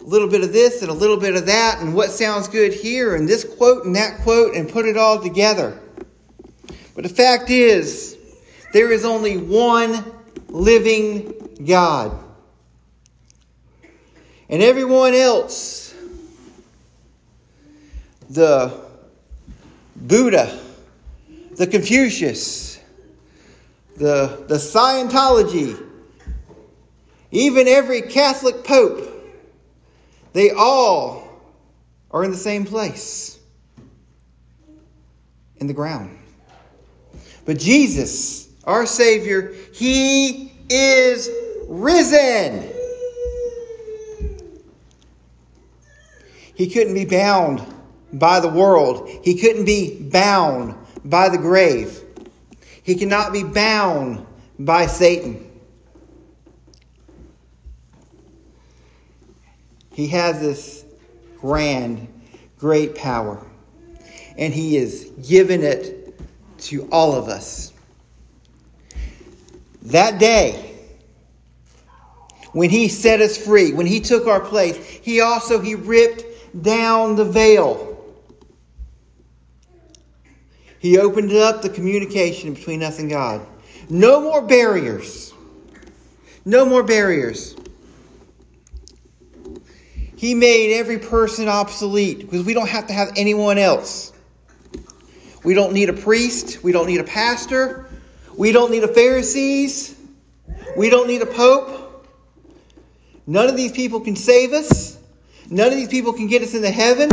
a 0.00 0.02
little 0.02 0.26
bit 0.28 0.42
of 0.42 0.52
this 0.52 0.82
and 0.82 0.90
a 0.90 0.92
little 0.92 1.18
bit 1.18 1.36
of 1.36 1.46
that 1.46 1.78
and 1.82 1.94
what 1.94 2.10
sounds 2.10 2.48
good 2.48 2.74
here 2.74 3.14
and 3.14 3.28
this 3.28 3.44
quote 3.44 3.84
and 3.84 3.94
that 3.94 4.22
quote 4.22 4.56
and 4.56 4.68
put 4.68 4.86
it 4.86 4.96
all 4.96 5.22
together. 5.22 5.78
But 6.96 7.04
the 7.04 7.10
fact 7.10 7.48
is, 7.48 8.18
there 8.72 8.90
is 8.90 9.04
only 9.04 9.36
one 9.36 10.04
living 10.48 11.32
God. 11.64 12.18
And 14.48 14.60
everyone 14.64 15.14
else 15.14 15.91
the 18.32 18.72
Buddha, 19.94 20.58
the 21.56 21.66
Confucius, 21.66 22.80
the, 23.98 24.44
the 24.48 24.54
Scientology, 24.54 25.78
even 27.30 27.68
every 27.68 28.00
Catholic 28.02 28.64
Pope, 28.64 29.06
they 30.32 30.50
all 30.50 31.28
are 32.10 32.24
in 32.24 32.30
the 32.30 32.36
same 32.36 32.64
place 32.64 33.38
in 35.58 35.66
the 35.66 35.74
ground. 35.74 36.18
But 37.44 37.58
Jesus, 37.58 38.48
our 38.64 38.86
Savior, 38.86 39.52
He 39.74 40.52
is 40.70 41.28
risen. 41.68 42.70
He 46.54 46.70
couldn't 46.70 46.94
be 46.94 47.04
bound 47.04 47.62
by 48.12 48.40
the 48.40 48.48
world. 48.48 49.08
He 49.22 49.38
couldn't 49.38 49.64
be 49.64 50.02
bound 50.02 50.74
by 51.04 51.28
the 51.28 51.38
grave. 51.38 52.00
He 52.82 52.94
cannot 52.94 53.32
be 53.32 53.44
bound 53.44 54.26
by 54.58 54.86
Satan. 54.86 55.50
He 59.92 60.08
has 60.08 60.40
this 60.40 60.84
grand, 61.38 62.08
great 62.58 62.94
power, 62.94 63.44
and 64.38 64.54
He 64.54 64.76
is 64.76 65.12
given 65.26 65.62
it 65.62 66.18
to 66.60 66.88
all 66.90 67.14
of 67.14 67.28
us. 67.28 67.72
That 69.82 70.18
day, 70.18 70.72
when 72.52 72.70
he 72.70 72.88
set 72.88 73.20
us 73.20 73.36
free, 73.36 73.72
when 73.72 73.86
he 73.86 74.00
took 74.00 74.26
our 74.26 74.40
place, 74.40 74.76
he 74.76 75.20
also 75.20 75.58
he 75.58 75.74
ripped 75.74 76.24
down 76.62 77.16
the 77.16 77.24
veil. 77.24 77.91
He 80.82 80.98
opened 80.98 81.32
up 81.32 81.62
the 81.62 81.68
communication 81.68 82.54
between 82.54 82.82
us 82.82 82.98
and 82.98 83.08
God. 83.08 83.46
No 83.88 84.20
more 84.20 84.42
barriers. 84.42 85.32
No 86.44 86.64
more 86.64 86.82
barriers. 86.82 87.54
He 90.16 90.34
made 90.34 90.74
every 90.74 90.98
person 90.98 91.46
obsolete 91.46 92.18
because 92.18 92.44
we 92.44 92.52
don't 92.52 92.68
have 92.68 92.88
to 92.88 92.92
have 92.92 93.12
anyone 93.14 93.58
else. 93.58 94.12
We 95.44 95.54
don't 95.54 95.72
need 95.72 95.88
a 95.88 95.92
priest. 95.92 96.64
We 96.64 96.72
don't 96.72 96.88
need 96.88 97.00
a 97.00 97.04
pastor. 97.04 97.88
We 98.36 98.50
don't 98.50 98.72
need 98.72 98.82
a 98.82 98.92
Pharisees. 98.92 99.94
We 100.76 100.90
don't 100.90 101.06
need 101.06 101.22
a 101.22 101.26
pope. 101.26 102.08
None 103.24 103.48
of 103.48 103.56
these 103.56 103.70
people 103.70 104.00
can 104.00 104.16
save 104.16 104.52
us. 104.52 104.98
None 105.48 105.68
of 105.68 105.74
these 105.74 105.86
people 105.86 106.12
can 106.12 106.26
get 106.26 106.42
us 106.42 106.54
into 106.54 106.70
heaven. 106.70 107.10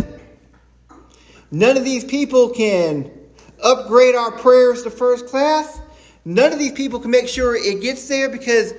None 1.52 1.78
of 1.78 1.84
these 1.84 2.04
people 2.04 2.50
can 2.50 3.19
upgrade 3.64 4.16
our 4.16 4.32
prayers 4.32 4.84
to 4.84 4.90
first 4.90 5.28
class. 5.28 5.80
None 6.26 6.54
of 6.54 6.60
these 6.60 6.74
people 6.74 7.00
can 7.00 7.12
make 7.12 7.28
sure 7.28 7.56
it 7.56 7.82
gets 7.82 8.08
there 8.08 8.30
because 8.30 8.74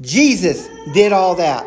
Jesus 0.00 0.68
did 0.92 1.12
all 1.12 1.36
that. 1.36 1.66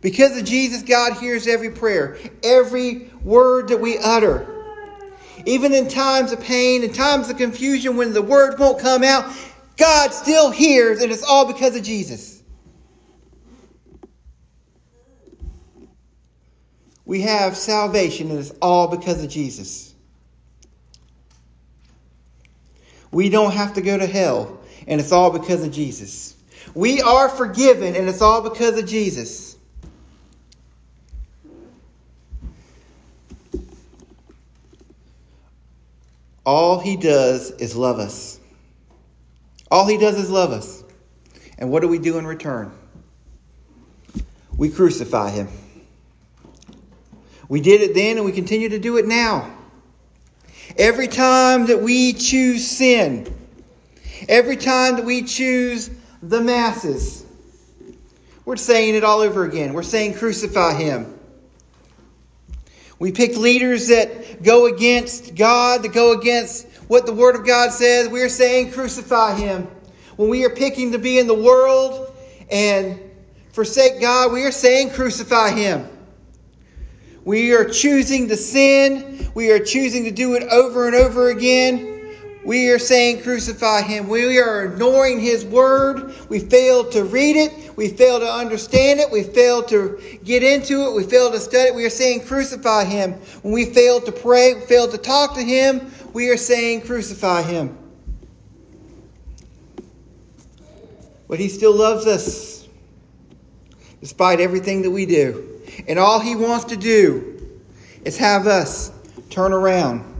Because 0.00 0.36
of 0.36 0.44
Jesus, 0.44 0.82
God 0.82 1.14
hears 1.14 1.46
every 1.46 1.70
prayer, 1.70 2.18
every 2.42 3.10
word 3.22 3.68
that 3.68 3.80
we 3.80 3.98
utter. 3.98 4.52
Even 5.46 5.72
in 5.72 5.88
times 5.88 6.32
of 6.32 6.40
pain, 6.40 6.82
in 6.82 6.92
times 6.92 7.28
of 7.28 7.36
confusion, 7.36 7.96
when 7.96 8.12
the 8.12 8.22
word 8.22 8.58
won't 8.58 8.78
come 8.78 9.02
out, 9.02 9.32
God 9.76 10.12
still 10.12 10.50
hears, 10.50 11.02
and 11.02 11.12
it's 11.12 11.22
all 11.22 11.46
because 11.46 11.76
of 11.76 11.82
Jesus. 11.82 12.35
We 17.06 17.22
have 17.22 17.56
salvation, 17.56 18.30
and 18.30 18.40
it's 18.40 18.50
all 18.60 18.88
because 18.88 19.22
of 19.22 19.30
Jesus. 19.30 19.94
We 23.12 23.30
don't 23.30 23.52
have 23.52 23.74
to 23.74 23.80
go 23.80 23.96
to 23.96 24.06
hell, 24.06 24.58
and 24.88 25.00
it's 25.00 25.12
all 25.12 25.30
because 25.30 25.62
of 25.62 25.70
Jesus. 25.70 26.34
We 26.74 27.00
are 27.00 27.28
forgiven, 27.28 27.94
and 27.94 28.08
it's 28.08 28.20
all 28.20 28.42
because 28.42 28.76
of 28.76 28.86
Jesus. 28.86 29.56
All 36.44 36.80
he 36.80 36.96
does 36.96 37.52
is 37.52 37.76
love 37.76 38.00
us. 38.00 38.40
All 39.70 39.86
he 39.86 39.96
does 39.96 40.18
is 40.18 40.28
love 40.28 40.50
us. 40.50 40.82
And 41.58 41.70
what 41.70 41.82
do 41.82 41.88
we 41.88 41.98
do 41.98 42.18
in 42.18 42.26
return? 42.26 42.72
We 44.56 44.70
crucify 44.70 45.30
him. 45.30 45.48
We 47.48 47.60
did 47.60 47.80
it 47.80 47.94
then 47.94 48.16
and 48.16 48.26
we 48.26 48.32
continue 48.32 48.70
to 48.70 48.78
do 48.78 48.96
it 48.96 49.06
now. 49.06 49.52
Every 50.76 51.08
time 51.08 51.66
that 51.66 51.80
we 51.80 52.12
choose 52.12 52.66
sin, 52.66 53.32
every 54.28 54.56
time 54.56 54.96
that 54.96 55.04
we 55.04 55.22
choose 55.22 55.90
the 56.22 56.40
masses, 56.40 57.24
we're 58.44 58.56
saying 58.56 58.94
it 58.94 59.04
all 59.04 59.20
over 59.20 59.44
again. 59.44 59.72
We're 59.72 59.82
saying 59.82 60.14
crucify 60.14 60.74
him. 60.74 61.18
We 62.98 63.12
pick 63.12 63.36
leaders 63.36 63.88
that 63.88 64.42
go 64.42 64.66
against 64.66 65.34
God, 65.34 65.82
that 65.82 65.92
go 65.92 66.12
against 66.18 66.66
what 66.88 67.06
the 67.06 67.12
Word 67.12 67.36
of 67.36 67.46
God 67.46 67.72
says. 67.72 68.08
We're 68.08 68.28
saying 68.28 68.72
crucify 68.72 69.34
him. 69.34 69.68
When 70.16 70.30
we 70.30 70.44
are 70.44 70.50
picking 70.50 70.92
to 70.92 70.98
be 70.98 71.18
in 71.18 71.26
the 71.26 71.34
world 71.34 72.14
and 72.50 72.98
forsake 73.52 74.00
God, 74.00 74.32
we 74.32 74.44
are 74.44 74.52
saying 74.52 74.90
crucify 74.90 75.50
him. 75.50 75.86
We 77.26 77.52
are 77.54 77.64
choosing 77.64 78.28
to 78.28 78.36
sin. 78.36 79.28
We 79.34 79.50
are 79.50 79.58
choosing 79.58 80.04
to 80.04 80.12
do 80.12 80.34
it 80.34 80.44
over 80.44 80.86
and 80.86 80.94
over 80.94 81.30
again. 81.30 82.14
We 82.44 82.70
are 82.70 82.78
saying 82.78 83.24
crucify 83.24 83.82
him. 83.82 84.06
We 84.06 84.38
are 84.38 84.66
ignoring 84.66 85.18
his 85.18 85.44
word. 85.44 86.14
We 86.28 86.38
fail 86.38 86.88
to 86.90 87.02
read 87.02 87.34
it. 87.34 87.76
We 87.76 87.88
fail 87.88 88.20
to 88.20 88.32
understand 88.32 89.00
it. 89.00 89.10
We 89.10 89.24
fail 89.24 89.64
to 89.64 90.00
get 90.22 90.44
into 90.44 90.84
it. 90.84 90.94
We 90.94 91.02
fail 91.02 91.32
to 91.32 91.40
study 91.40 91.70
it. 91.70 91.74
We 91.74 91.84
are 91.84 91.90
saying 91.90 92.26
crucify 92.26 92.84
him. 92.84 93.14
When 93.42 93.52
we 93.52 93.64
fail 93.64 94.00
to 94.02 94.12
pray, 94.12 94.60
fail 94.68 94.86
to 94.86 94.96
talk 94.96 95.34
to 95.34 95.42
him, 95.42 95.90
we 96.12 96.28
are 96.28 96.36
saying 96.36 96.82
crucify 96.82 97.42
him. 97.42 97.76
But 101.26 101.40
he 101.40 101.48
still 101.48 101.74
loves 101.74 102.06
us 102.06 102.68
despite 104.00 104.38
everything 104.38 104.82
that 104.82 104.92
we 104.92 105.06
do. 105.06 105.55
And 105.88 105.98
all 105.98 106.20
he 106.20 106.36
wants 106.36 106.66
to 106.66 106.76
do 106.76 107.58
is 108.04 108.16
have 108.18 108.46
us 108.46 108.90
turn 109.30 109.52
around 109.52 110.16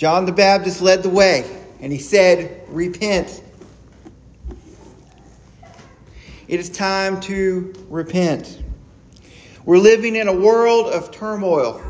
John 0.00 0.24
the 0.24 0.32
Baptist 0.32 0.80
led 0.80 1.02
the 1.02 1.10
way, 1.10 1.44
and 1.78 1.92
he 1.92 1.98
said, 1.98 2.62
Repent. 2.68 3.42
It 6.48 6.58
is 6.58 6.70
time 6.70 7.20
to 7.20 7.74
repent. 7.90 8.62
We're 9.66 9.76
living 9.76 10.16
in 10.16 10.26
a 10.26 10.32
world 10.32 10.86
of 10.86 11.10
turmoil. 11.10 11.82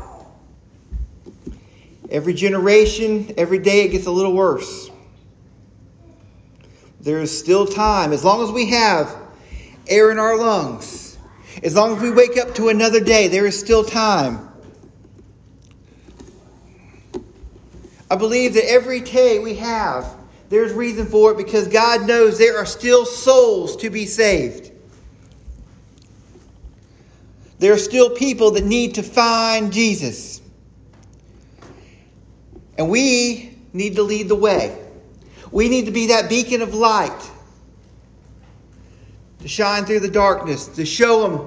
Every 2.09 2.33
generation, 2.33 3.33
every 3.37 3.59
day, 3.59 3.85
it 3.85 3.91
gets 3.93 4.07
a 4.07 4.11
little 4.11 4.33
worse. 4.33 4.91
There 6.99 7.19
is 7.19 7.39
still 7.39 7.65
time. 7.65 8.11
As 8.11 8.25
long 8.25 8.43
as 8.43 8.51
we 8.51 8.71
have 8.71 9.20
air 9.87 10.11
in 10.11 10.19
our 10.19 10.37
lungs, 10.37 11.17
as 11.63 11.75
long 11.75 11.95
as 11.95 12.01
we 12.01 12.11
wake 12.11 12.37
up 12.37 12.55
to 12.55 12.69
another 12.69 12.99
day, 12.99 13.27
there 13.27 13.45
is 13.45 13.59
still 13.59 13.83
time. 13.83 14.49
I 18.09 18.15
believe 18.15 18.55
that 18.55 18.69
every 18.69 18.99
day 18.99 19.39
we 19.39 19.55
have, 19.55 20.05
there's 20.49 20.73
reason 20.73 21.05
for 21.05 21.31
it 21.31 21.37
because 21.37 21.67
God 21.67 22.05
knows 22.05 22.37
there 22.37 22.57
are 22.57 22.65
still 22.65 23.05
souls 23.05 23.77
to 23.77 23.89
be 23.89 24.05
saved. 24.05 24.71
There 27.59 27.73
are 27.73 27.77
still 27.77 28.09
people 28.09 28.51
that 28.51 28.65
need 28.65 28.95
to 28.95 29.03
find 29.03 29.71
Jesus. 29.71 30.41
And 32.77 32.89
we 32.89 33.57
need 33.71 33.95
to 33.95 34.03
lead 34.03 34.27
the 34.27 34.35
way. 34.35 34.77
We 35.51 35.69
need 35.69 35.85
to 35.85 35.91
be 35.91 36.07
that 36.07 36.27
beacon 36.27 36.61
of 36.61 36.73
light 36.73 37.29
to 39.41 39.47
shine 39.47 39.85
through 39.85 39.99
the 39.99 40.09
darkness, 40.09 40.67
to 40.67 40.85
show 40.85 41.23
them 41.23 41.37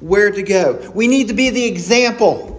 where 0.00 0.30
to 0.30 0.42
go. 0.42 0.90
We 0.94 1.06
need 1.06 1.28
to 1.28 1.34
be 1.34 1.50
the 1.50 1.64
example. 1.64 2.50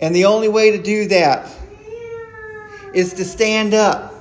And 0.00 0.14
the 0.14 0.24
only 0.24 0.48
way 0.48 0.72
to 0.72 0.82
do 0.82 1.08
that 1.08 1.48
is 2.92 3.14
to 3.14 3.24
stand 3.24 3.72
up, 3.72 4.12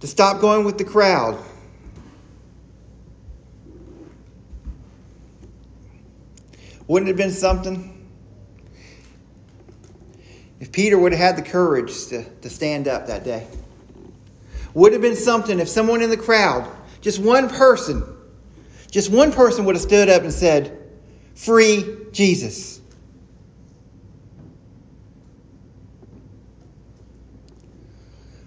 to 0.00 0.06
stop 0.06 0.40
going 0.40 0.64
with 0.64 0.78
the 0.78 0.84
crowd. 0.84 1.42
Wouldn't 6.86 7.08
it 7.08 7.12
have 7.12 7.18
been 7.18 7.32
something 7.32 7.97
if 10.60 10.72
Peter 10.72 10.98
would 10.98 11.12
have 11.12 11.20
had 11.20 11.36
the 11.36 11.48
courage 11.48 12.06
to, 12.08 12.24
to 12.24 12.50
stand 12.50 12.88
up 12.88 13.06
that 13.06 13.24
day? 13.24 13.46
Would 14.74 14.92
have 14.92 15.02
been 15.02 15.16
something 15.16 15.58
if 15.60 15.68
someone 15.68 16.02
in 16.02 16.10
the 16.10 16.16
crowd, 16.16 16.70
just 17.00 17.18
one 17.18 17.48
person, 17.48 18.04
just 18.90 19.10
one 19.10 19.32
person 19.32 19.64
would 19.64 19.74
have 19.74 19.82
stood 19.82 20.08
up 20.08 20.22
and 20.22 20.32
said, 20.32 20.76
Free 21.34 21.84
Jesus. 22.12 22.80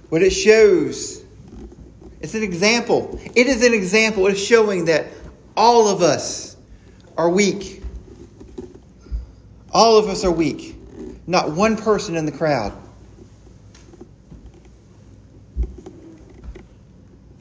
What 0.09 0.21
it 0.21 0.31
shows, 0.31 1.23
it's 2.19 2.35
an 2.35 2.43
example. 2.43 3.17
It 3.33 3.47
is 3.47 3.65
an 3.65 3.73
example. 3.73 4.27
It's 4.27 4.41
showing 4.41 4.85
that 4.85 5.07
all 5.55 5.87
of 5.87 6.01
us 6.01 6.57
are 7.17 7.29
weak. 7.29 7.81
All 9.71 9.97
of 9.97 10.09
us 10.09 10.25
are 10.25 10.31
weak. 10.31 10.75
Not 11.27 11.51
one 11.51 11.77
person 11.77 12.15
in 12.15 12.25
the 12.25 12.31
crowd. 12.31 12.73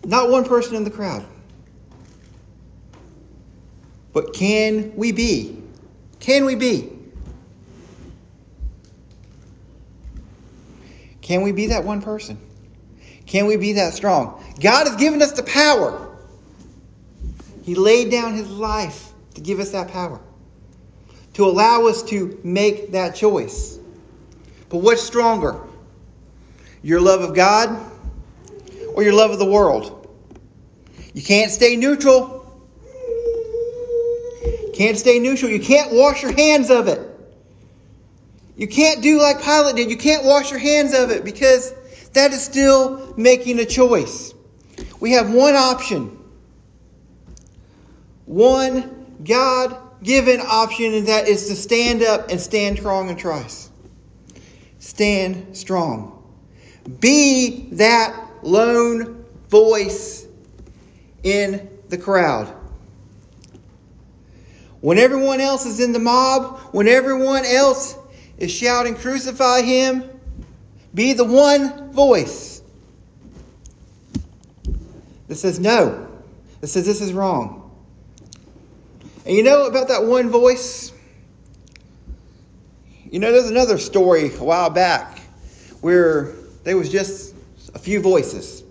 Not 0.05 0.31
one 0.31 0.45
person 0.45 0.77
in 0.77 0.85
the 0.85 0.91
crowd. 0.91 1.25
But 4.13 4.35
can 4.35 4.95
we 4.97 5.13
be? 5.13 5.63
Can 6.19 6.45
we 6.45 6.55
be? 6.55 6.91
Can 11.23 11.43
we 11.43 11.53
be 11.53 11.67
that 11.69 11.85
one 11.85 12.03
person? 12.03 12.39
Can 13.27 13.47
we 13.47 13.57
be 13.57 13.75
that 13.75 13.95
strong? 13.95 14.43
God 14.61 14.89
has 14.89 14.97
given 14.97 15.23
us 15.23 15.33
the 15.33 15.45
power. 15.45 16.09
He 17.63 17.77
laid 17.77 18.11
down 18.11 18.35
his 18.35 18.51
life 18.51 19.13
to 19.35 19.41
give 19.41 19.61
us 19.61 19.71
that 19.71 19.89
power. 19.93 20.21
To 21.41 21.47
allow 21.47 21.87
us 21.87 22.03
to 22.03 22.39
make 22.45 22.93
that 22.93 23.15
choice. 23.15 23.79
But 24.69 24.79
what's 24.79 25.01
stronger? 25.01 25.59
Your 26.83 27.01
love 27.01 27.23
of 27.23 27.35
God 27.35 27.91
or 28.93 29.03
your 29.03 29.15
love 29.15 29.31
of 29.31 29.39
the 29.39 29.51
world? 29.51 30.07
You 31.15 31.23
can't 31.23 31.51
stay 31.51 31.77
neutral. 31.77 32.47
Can't 34.75 34.99
stay 34.99 35.19
neutral. 35.19 35.51
You 35.51 35.61
can't 35.61 35.95
wash 35.95 36.23
your 36.23 36.35
hands 36.35 36.69
of 36.69 36.89
it. 36.89 37.09
You 38.59 38.69
can't 38.69 39.03
do 39.03 39.19
like 39.19 39.43
Pilate 39.43 39.77
did. 39.77 39.91
You 39.91 39.97
can't 39.97 40.27
wash 40.27 40.51
your 40.51 40.61
hands 40.61 40.93
of 40.93 41.11
it 41.11 41.25
because 41.25 41.73
that 42.13 42.35
is 42.35 42.45
still 42.45 43.15
making 43.17 43.59
a 43.61 43.65
choice. 43.65 44.35
We 45.01 45.13
have 45.13 45.33
one 45.33 45.55
option. 45.55 46.19
One 48.27 49.17
God 49.25 49.90
given 50.03 50.41
option, 50.41 50.95
and 50.95 51.07
that 51.09 51.29
is 51.29 51.49
to 51.49 51.57
stand 51.57 52.03
up 52.03 52.31
and 52.31 52.41
stand 52.41 52.79
strong 52.79 53.09
in 53.09 53.19
Christ. 53.19 53.71
Stand 54.79 55.57
strong. 55.57 56.17
Be 57.01 57.69
that 57.73 58.29
lone 58.43 59.25
voice 59.49 60.27
in 61.23 61.69
the 61.89 61.99
crowd. 61.99 62.55
When 64.81 64.97
everyone 64.97 65.41
else 65.41 65.67
is 65.67 65.81
in 65.81 65.93
the 65.93 65.99
mob, 65.99 66.59
when 66.73 66.89
everyone 66.89 67.45
else 67.45 67.97
is 68.39 68.51
shouting, 68.51 68.95
Crucify 68.95 69.61
him, 69.61 70.09
be 70.95 71.13
the 71.13 71.25
one 71.25 71.93
voice 71.93 72.63
that 75.29 75.37
says 75.37 75.61
no, 75.61 76.09
that 76.61 76.69
says 76.69 76.87
this 76.87 77.03
is 77.03 77.13
wrong. 77.13 77.60
And 79.27 79.37
you 79.37 79.43
know 79.43 79.67
about 79.67 79.89
that 79.89 80.05
one 80.05 80.31
voice? 80.31 80.93
You 83.11 83.19
know, 83.19 83.33
there's 83.33 83.51
another 83.51 83.79
story 83.79 84.35
a 84.35 84.45
while 84.45 84.71
back 84.71 85.19
where 85.81 86.35
there 86.65 86.77
was 86.77 86.91
just 86.91 87.35
a 87.75 87.79
few 87.79 88.01
voices. 88.01 88.63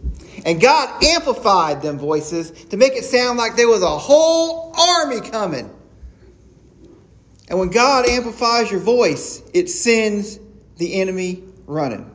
And 0.46 0.62
God 0.62 1.04
amplified 1.04 1.82
them 1.82 1.98
voices 1.98 2.52
to 2.66 2.78
make 2.78 2.94
it 2.94 3.04
sound 3.04 3.38
like 3.38 3.56
there 3.56 3.68
was 3.68 3.84
a 3.84 3.98
whole 3.98 4.74
army 4.78 5.22
coming. 5.22 5.70
And 7.50 7.60
when 7.60 7.70
God 7.70 8.08
amplifies 8.08 8.72
your 8.72 8.80
voice, 8.80 9.42
it 9.54 9.70
sends 9.70 10.40
the 10.78 11.02
enemy 11.02 11.44
running. 11.66 12.10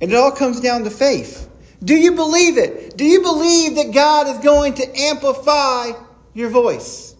And 0.00 0.10
it 0.10 0.16
all 0.16 0.32
comes 0.32 0.60
down 0.60 0.84
to 0.84 0.90
faith. 0.90 1.48
Do 1.82 1.94
you 1.94 2.12
believe 2.12 2.56
it? 2.56 2.96
Do 2.96 3.04
you 3.04 3.20
believe 3.20 3.76
that 3.76 3.92
God 3.92 4.28
is 4.28 4.38
going 4.38 4.74
to 4.74 4.98
amplify 4.98 5.92
your 6.34 6.50
voice? 6.50 7.16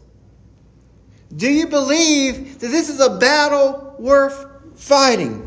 Do 1.37 1.49
you 1.49 1.67
believe 1.67 2.59
that 2.59 2.69
this 2.69 2.89
is 2.89 3.01
a 3.01 3.19
battle 3.19 3.95
worth 3.99 4.47
fighting? 4.75 5.47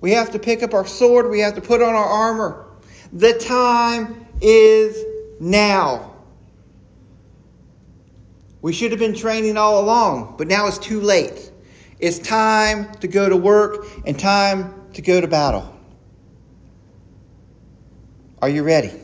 We 0.00 0.12
have 0.12 0.30
to 0.32 0.38
pick 0.38 0.62
up 0.62 0.74
our 0.74 0.86
sword, 0.86 1.30
we 1.30 1.40
have 1.40 1.54
to 1.54 1.60
put 1.60 1.82
on 1.82 1.94
our 1.94 2.04
armor. 2.04 2.66
The 3.12 3.32
time 3.34 4.26
is 4.40 5.02
now. 5.40 6.14
We 8.60 8.72
should 8.72 8.90
have 8.92 9.00
been 9.00 9.14
training 9.14 9.56
all 9.56 9.80
along, 9.80 10.36
but 10.38 10.46
now 10.46 10.66
it's 10.66 10.78
too 10.78 11.00
late. 11.00 11.50
It's 11.98 12.18
time 12.18 12.92
to 12.96 13.08
go 13.08 13.28
to 13.28 13.36
work 13.36 13.86
and 14.06 14.18
time 14.18 14.74
to 14.94 15.02
go 15.02 15.20
to 15.20 15.26
battle. 15.26 15.74
Are 18.40 18.48
you 18.48 18.62
ready? 18.62 19.03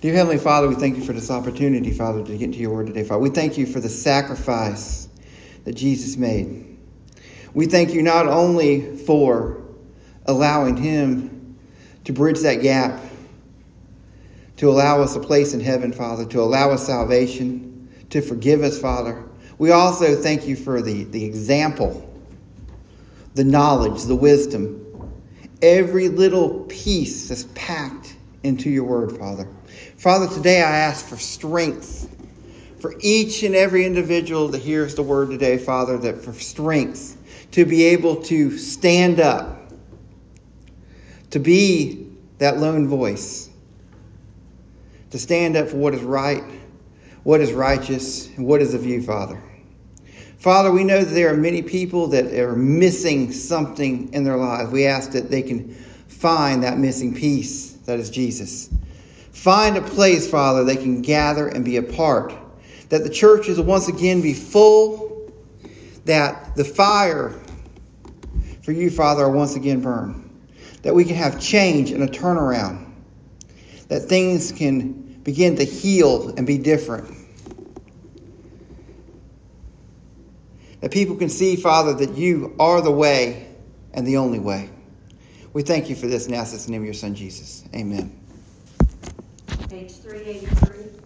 Dear 0.00 0.14
Heavenly 0.14 0.38
Father, 0.38 0.66
we 0.66 0.76
thank 0.76 0.96
you 0.96 1.04
for 1.04 1.12
this 1.12 1.30
opportunity, 1.30 1.90
Father, 1.90 2.24
to 2.24 2.32
get 2.32 2.40
into 2.40 2.58
your 2.58 2.70
word 2.70 2.86
today, 2.86 3.04
Father. 3.04 3.20
We 3.20 3.28
thank 3.28 3.58
you 3.58 3.66
for 3.66 3.80
the 3.80 3.90
sacrifice 3.90 5.10
that 5.64 5.74
Jesus 5.74 6.16
made. 6.16 6.78
We 7.52 7.66
thank 7.66 7.92
you 7.92 8.00
not 8.00 8.26
only 8.26 8.96
for 8.96 9.62
allowing 10.24 10.78
him 10.78 11.58
to 12.04 12.14
bridge 12.14 12.40
that 12.40 12.62
gap 12.62 12.98
to 14.56 14.70
allow 14.70 15.02
us 15.02 15.16
a 15.16 15.20
place 15.20 15.52
in 15.52 15.60
heaven, 15.60 15.92
Father, 15.92 16.24
to 16.24 16.40
allow 16.40 16.70
us 16.70 16.86
salvation, 16.86 17.90
to 18.08 18.22
forgive 18.22 18.62
us, 18.62 18.80
Father. 18.80 19.22
We 19.58 19.70
also 19.70 20.16
thank 20.16 20.48
you 20.48 20.56
for 20.56 20.80
the, 20.80 21.04
the 21.04 21.22
example, 21.22 22.10
the 23.34 23.44
knowledge, 23.44 24.04
the 24.04 24.16
wisdom, 24.16 25.12
every 25.60 26.08
little 26.08 26.60
piece 26.70 27.28
that's 27.28 27.44
packed 27.54 28.16
into 28.42 28.70
your 28.70 28.84
word, 28.84 29.18
Father. 29.18 29.46
Father, 29.96 30.28
today 30.28 30.62
I 30.62 30.78
ask 30.78 31.06
for 31.06 31.16
strength 31.16 32.08
for 32.80 32.94
each 33.00 33.42
and 33.42 33.54
every 33.54 33.84
individual 33.84 34.48
that 34.48 34.62
hears 34.62 34.94
the 34.94 35.02
word 35.02 35.30
today, 35.30 35.58
Father, 35.58 35.98
that 35.98 36.24
for 36.24 36.32
strength 36.32 37.16
to 37.52 37.64
be 37.64 37.84
able 37.84 38.22
to 38.22 38.56
stand 38.56 39.20
up, 39.20 39.72
to 41.30 41.38
be 41.38 42.08
that 42.38 42.58
lone 42.58 42.88
voice 42.88 43.50
to 45.10 45.18
stand 45.18 45.56
up 45.56 45.68
for 45.68 45.76
what 45.76 45.94
is 45.94 46.02
right, 46.02 46.44
what 47.24 47.40
is 47.40 47.52
righteous, 47.52 48.28
and 48.36 48.46
what 48.46 48.62
is 48.62 48.74
of 48.74 48.86
you, 48.86 49.02
Father. 49.02 49.42
Father, 50.38 50.70
we 50.72 50.84
know 50.84 51.04
that 51.04 51.12
there 51.12 51.32
are 51.32 51.36
many 51.36 51.62
people 51.62 52.06
that 52.08 52.32
are 52.32 52.56
missing 52.56 53.30
something 53.32 54.12
in 54.14 54.24
their 54.24 54.36
lives. 54.36 54.70
We 54.70 54.86
ask 54.86 55.12
that 55.12 55.30
they 55.30 55.42
can 55.42 55.74
find 56.08 56.62
that 56.62 56.78
missing 56.78 57.14
piece 57.14 57.72
that 57.84 57.98
is 57.98 58.08
Jesus. 58.08 58.70
Find 59.32 59.76
a 59.76 59.82
place, 59.82 60.28
Father, 60.28 60.64
they 60.64 60.76
can 60.76 61.02
gather 61.02 61.48
and 61.48 61.64
be 61.64 61.76
a 61.76 61.82
part. 61.82 62.34
That 62.88 63.04
the 63.04 63.10
churches 63.10 63.58
will 63.58 63.64
once 63.64 63.88
again 63.88 64.20
be 64.20 64.34
full. 64.34 65.32
That 66.04 66.56
the 66.56 66.64
fire 66.64 67.40
for 68.62 68.72
you, 68.72 68.90
Father, 68.90 69.28
will 69.28 69.38
once 69.38 69.56
again 69.56 69.80
burn. 69.80 70.30
That 70.82 70.94
we 70.94 71.04
can 71.04 71.16
have 71.16 71.40
change 71.40 71.90
and 71.90 72.02
a 72.02 72.08
turnaround 72.08 72.90
that 73.90 74.02
things 74.02 74.52
can 74.52 74.92
begin 75.24 75.56
to 75.56 75.64
heal 75.64 76.32
and 76.36 76.46
be 76.46 76.56
different. 76.56 77.12
That 80.80 80.92
people 80.92 81.16
can 81.16 81.28
see, 81.28 81.56
Father, 81.56 81.92
that 81.94 82.16
you 82.16 82.54
are 82.58 82.80
the 82.80 82.92
way 82.92 83.48
and 83.92 84.06
the 84.06 84.16
only 84.16 84.38
way. 84.38 84.70
We 85.52 85.62
thank 85.62 85.90
you 85.90 85.96
for 85.96 86.06
this 86.06 86.26
and 86.26 86.36
ask 86.36 86.52
this 86.52 86.66
in 86.66 86.72
the 86.72 86.78
name 86.78 86.82
of 86.82 86.86
your 86.86 86.94
Son, 86.94 87.16
Jesus. 87.16 87.64
Amen. 87.74 88.19
Page 89.70 89.92
383. 90.02 90.99